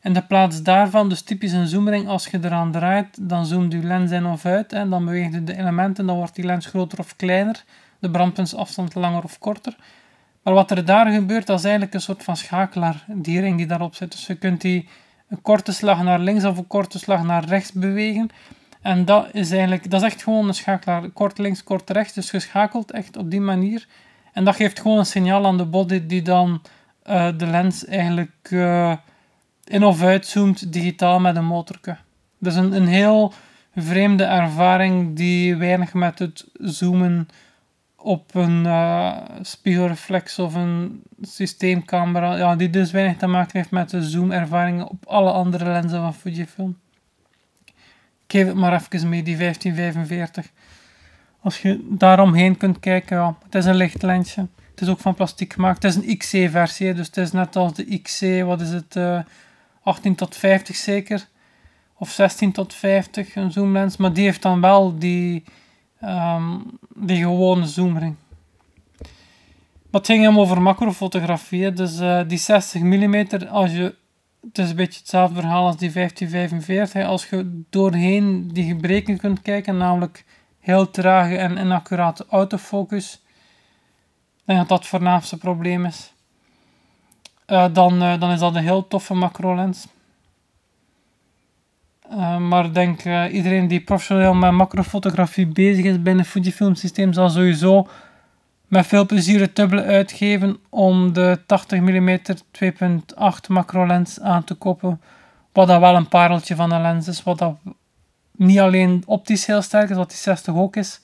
In 0.02 0.14
de 0.14 0.24
plaats 0.24 0.62
daarvan, 0.62 1.10
dus 1.10 1.22
typisch 1.22 1.52
een 1.52 1.68
zoomring, 1.68 2.08
als 2.08 2.28
je 2.28 2.40
eraan 2.42 2.72
draait, 2.72 3.30
dan 3.30 3.46
zoomt 3.46 3.72
je 3.72 3.84
lens 3.84 4.12
in 4.12 4.26
of 4.26 4.46
uit 4.46 4.74
en 4.74 4.90
dan 4.90 5.06
beweegt 5.06 5.34
je 5.34 5.44
de 5.44 5.58
elementen, 5.58 6.06
dan 6.06 6.16
wordt 6.16 6.36
die 6.36 6.46
lens 6.46 6.66
groter 6.66 7.00
of 7.00 7.16
kleiner, 7.16 7.64
de 8.00 8.10
brandpuntsafstand 8.10 8.96
langer 8.96 9.24
of 9.24 9.40
korter. 9.40 9.76
Maar 10.44 10.54
wat 10.54 10.72
er 10.72 10.86
daar 10.86 11.12
gebeurt, 11.12 11.48
dat 11.48 11.58
is 11.58 11.64
eigenlijk 11.64 11.94
een 11.94 12.02
soort 12.02 12.24
van 12.24 12.38
schakelaar, 12.38 13.06
die 13.08 13.40
ring 13.40 13.58
die 13.58 13.66
daarop 13.66 13.96
zit. 13.96 14.12
Dus 14.12 14.28
je 14.28 14.36
kunt 14.36 14.62
die 14.62 14.88
een 15.30 15.42
korte 15.42 15.74
slag 15.74 16.04
naar 16.04 16.20
links 16.20 16.44
of 16.44 16.58
een 16.58 16.68
korte 16.68 17.00
slag 17.00 17.24
naar 17.24 17.46
rechts 17.46 17.72
bewegen. 17.72 18.30
En 18.82 19.06
dat 19.06 19.28
is 19.32 19.52
eigenlijk, 19.52 19.90
dat 19.90 20.02
is 20.02 20.08
echt 20.08 20.24
gewoon 20.24 20.48
een 20.48 20.54
schakelaar, 20.54 21.10
kort 21.10 21.38
links, 21.38 21.64
kort 21.64 21.90
rechts. 21.90 22.14
Dus 22.14 22.30
geschakeld 22.30 22.92
echt 22.92 23.18
op 23.18 23.32
die 23.32 23.42
manier. 23.42 23.88
En 24.34 24.44
dat 24.44 24.56
geeft 24.56 24.80
gewoon 24.80 24.98
een 24.98 25.06
signaal 25.06 25.46
aan 25.46 25.58
de 25.58 25.66
body 25.66 26.06
die 26.06 26.22
dan 26.22 26.62
uh, 27.10 27.30
de 27.38 27.48
lens 27.48 27.86
eigenlijk 27.86 28.50
uh, 28.50 28.96
in 29.64 29.84
of 29.84 30.02
uitzoomt 30.02 30.74
digitaal 30.74 31.20
met 31.20 31.36
een 31.36 31.46
motorke. 31.46 31.98
Dus 32.38 32.56
een, 32.56 32.72
een 32.72 32.88
heel 32.88 33.34
vreemde 33.76 34.24
ervaring 34.24 35.16
die 35.16 35.56
weinig 35.56 35.94
met 35.94 36.20
het 36.20 36.46
zoomen 36.54 37.28
op 37.96 38.36
een 38.36 38.64
uh, 38.66 39.18
spiegelreflex 39.42 40.40
of 40.40 40.54
een 40.54 41.02
systeemcamera, 41.22 42.36
ja, 42.36 42.56
die 42.56 42.70
dus 42.70 42.92
weinig 42.92 43.18
te 43.18 43.28
maken 43.28 43.58
heeft 43.58 43.72
met 43.72 43.90
de 43.90 44.04
zoomervaringen 44.04 44.90
op 44.90 45.06
alle 45.06 45.32
andere 45.32 45.66
lenzen 45.66 46.02
van 46.02 46.14
Fujifilm. 46.14 46.78
Ik 48.26 48.40
geef 48.40 48.48
het 48.48 48.56
maar 48.56 48.74
even 48.74 49.10
mee, 49.10 49.24
die 49.24 49.38
1545. 49.38 50.52
Als 51.44 51.62
je 51.62 51.88
daaromheen 51.90 52.58
kunt 52.58 52.80
kijken, 52.80 53.18
ja, 53.18 53.36
het 53.44 53.56
is 53.56 53.66
een 53.66 53.76
lichtlensje. 53.76 54.48
Het 54.72 54.82
is 54.82 54.90
ook 54.90 55.00
van 55.00 55.16
plastic 55.16 55.54
gemaakt. 55.54 55.84
Het 55.84 55.96
is 55.96 55.96
een 55.96 56.18
XC-versie, 56.18 56.94
dus 56.94 57.08
het 57.08 57.18
is 57.18 57.32
net 57.32 57.56
als 57.56 57.74
de 57.74 58.00
XC, 58.02 58.44
wat 58.46 58.62
is 58.62 58.70
het, 58.70 58.96
uh, 58.96 59.18
eh, 59.18 59.24
18 59.84 60.16
tot 60.16 60.36
50 60.36 60.76
zeker. 60.76 61.28
Of 61.98 62.10
16 62.10 62.52
tot 62.52 62.74
50, 62.74 63.36
een 63.36 63.52
zoomlens. 63.52 63.98
Maar 63.98 64.14
die 64.14 64.24
heeft 64.24 64.42
dan 64.42 64.62
wel 64.62 64.98
die, 65.00 65.44
um, 66.04 66.64
die 66.96 67.18
gewone 67.18 67.68
zoomring. 67.68 68.16
Maar 69.92 70.02
het 70.02 70.06
ging 70.06 70.24
hem 70.24 70.40
over 70.40 70.62
macrofotografie. 70.62 71.74
Dus 71.74 72.00
uh, 72.00 72.22
die 72.28 72.38
60 72.38 72.82
mm, 72.82 73.28
als 73.50 73.72
je, 73.72 73.96
het 74.42 74.58
is 74.58 74.70
een 74.70 74.76
beetje 74.76 75.00
hetzelfde 75.00 75.36
verhaal 75.36 75.66
als 75.66 75.78
die 75.78 75.92
1545. 75.92 77.06
Als 77.06 77.30
je 77.30 77.64
doorheen 77.70 78.48
die 78.54 78.68
gebreken 78.68 79.18
kunt 79.18 79.42
kijken, 79.42 79.78
namelijk 79.78 80.26
heel 80.64 80.90
trage 80.90 81.38
en 81.38 81.58
inaccurate 81.58 82.26
autofocus. 82.30 83.22
Ik 84.36 84.44
denk 84.46 84.60
dat 84.60 84.68
dat 84.70 84.78
het 84.78 84.88
voornaamste 84.88 85.38
probleem 85.38 85.86
is. 85.86 86.14
Uh, 87.48 87.66
dan, 87.74 88.04
uh, 88.04 88.20
dan 88.20 88.32
is 88.32 88.40
dat 88.40 88.56
een 88.56 88.64
heel 88.64 88.88
toffe 88.88 89.14
macro 89.14 89.56
lens. 89.56 89.88
Uh, 92.12 92.38
maar 92.38 92.66
ik 92.66 92.74
denk 92.74 93.04
iedereen 93.32 93.68
die 93.68 93.82
professioneel 93.82 94.34
met 94.34 94.52
macrofotografie 94.52 95.48
bezig 95.48 95.86
is 95.86 96.02
binnen 96.02 96.26
Fujifilm 96.26 96.76
systeem 96.76 97.14
zal 97.14 97.30
sowieso 97.30 97.88
met 98.68 98.88
veel 98.88 99.06
plezier 99.06 99.40
het 99.40 99.56
dubbele 99.56 99.84
uitgeven 99.84 100.58
om 100.70 101.14
de 101.14 101.40
80 101.46 101.80
mm 101.80 102.20
2.8 102.52 103.48
macro 103.48 103.88
lens 103.88 104.20
aan 104.20 104.44
te 104.44 104.54
kopen. 104.54 105.02
Wat 105.52 105.68
dat 105.68 105.80
wel 105.80 105.96
een 105.96 106.08
pareltje 106.08 106.56
van 106.56 106.72
een 106.72 106.82
lens 106.82 107.08
is, 107.08 107.24
wat 107.24 107.38
dat 107.38 107.56
niet 108.36 108.60
alleen 108.60 109.04
optisch 109.06 109.46
heel 109.46 109.62
sterk 109.62 109.90
is, 109.90 109.96
wat 109.96 110.10
die 110.10 110.18
60 110.18 110.56
ook 110.56 110.76
is, 110.76 111.02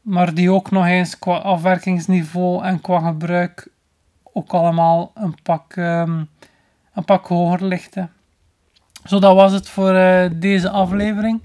maar 0.00 0.34
die 0.34 0.50
ook 0.50 0.70
nog 0.70 0.86
eens 0.86 1.18
qua 1.18 1.36
afwerkingsniveau 1.36 2.64
en 2.64 2.80
qua 2.80 2.98
gebruik 2.98 3.68
ook 4.34 4.52
allemaal 4.52 5.10
een 5.14 5.34
pak, 5.42 5.76
um, 5.76 6.28
een 6.94 7.04
pak 7.04 7.26
hoger 7.26 7.64
ligt. 7.64 7.96
Zo, 9.04 9.18
dat 9.18 9.34
was 9.34 9.52
het 9.52 9.68
voor 9.68 9.94
uh, 9.94 10.24
deze 10.32 10.70
aflevering. 10.70 11.42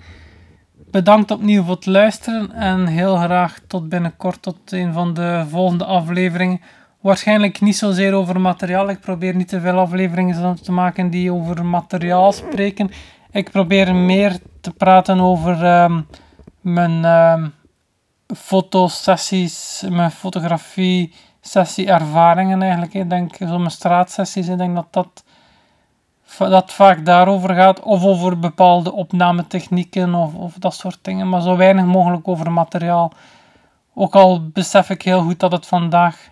Bedankt 0.92 1.32
opnieuw 1.32 1.64
voor 1.64 1.76
het 1.76 1.86
luisteren 1.86 2.52
en 2.52 2.88
heel 2.88 3.16
graag 3.16 3.60
tot 3.68 3.90
binnenkort, 3.90 4.42
tot 4.42 4.72
een 4.72 4.94
van 4.94 5.14
de 5.14 5.46
volgende 5.50 5.86
afleveringen. 5.86 6.62
Waarschijnlijk 7.00 7.62
niet 7.62 7.78
zozeer 7.78 8.14
over 8.14 8.42
materiaal. 8.42 8.90
Ik 8.90 9.00
probeer 9.00 9.36
niet 9.36 9.48
te 9.48 9.60
veel 9.60 9.80
afleveringen 9.80 10.56
te 10.62 10.72
maken 10.72 11.10
die 11.10 11.34
over 11.34 11.66
materiaal 11.66 12.32
spreken. 12.32 12.92
Ik 13.32 13.52
probeer 13.52 13.96
meer 13.96 14.40
te 14.62 14.72
praten 14.72 15.20
over 15.20 15.82
um, 15.84 16.08
mijn 16.62 17.06
um, 17.06 17.54
fotosessies, 18.36 19.86
mijn 19.90 20.12
fotografie 20.12 21.14
sessie 21.42 21.88
ervaringen 21.88 22.62
eigenlijk. 22.62 22.94
Ik 22.94 23.10
denk 23.10 23.36
zo 23.36 23.58
mijn 23.58 23.72
straatsessies, 23.72 24.48
ik 24.48 24.58
denk 24.58 24.76
dat 24.76 24.88
dat, 24.92 25.24
dat 26.38 26.74
vaak 26.74 27.06
daarover 27.06 27.56
gaat. 27.56 27.80
Of 27.80 28.04
over 28.04 28.40
bepaalde 28.40 28.92
opnametechnieken 28.92 30.14
of, 30.16 30.34
of 30.34 30.54
dat 30.54 30.74
soort 30.74 31.00
dingen. 31.02 31.30
Maar 31.30 31.42
zo 31.42 31.56
weinig 31.56 31.86
mogelijk 31.86 32.28
over 32.28 32.52
materiaal. 32.52 33.12
Ook 33.94 34.16
al 34.16 34.50
besef 34.50 34.90
ik 34.90 35.02
heel 35.02 35.22
goed 35.22 35.40
dat 35.40 35.52
het 35.52 35.68
vandaag 35.68 36.30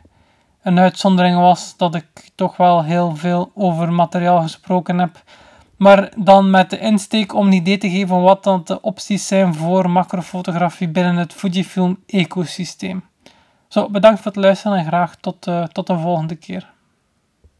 een 0.61 0.79
uitzondering 0.79 1.39
was 1.39 1.77
dat 1.77 1.95
ik 1.95 2.29
toch 2.35 2.57
wel 2.57 2.83
heel 2.83 3.15
veel 3.15 3.51
over 3.55 3.93
materiaal 3.93 4.41
gesproken 4.41 4.99
heb. 4.99 5.23
Maar 5.77 6.11
dan 6.17 6.49
met 6.49 6.69
de 6.69 6.79
insteek 6.79 7.33
om 7.33 7.47
een 7.47 7.53
idee 7.53 7.77
te 7.77 7.89
geven 7.89 8.21
wat 8.21 8.43
dan 8.43 8.61
de 8.63 8.81
opties 8.81 9.27
zijn 9.27 9.53
voor 9.53 9.89
macrofotografie 9.89 10.89
binnen 10.89 11.15
het 11.15 11.33
Fujifilm 11.33 11.99
ecosysteem. 12.05 13.03
Zo, 13.67 13.89
bedankt 13.89 14.21
voor 14.21 14.31
het 14.31 14.41
luisteren 14.41 14.77
en 14.77 14.85
graag 14.85 15.15
tot, 15.15 15.47
uh, 15.47 15.63
tot 15.63 15.87
de 15.87 15.97
volgende 15.97 16.35
keer. 16.35 16.75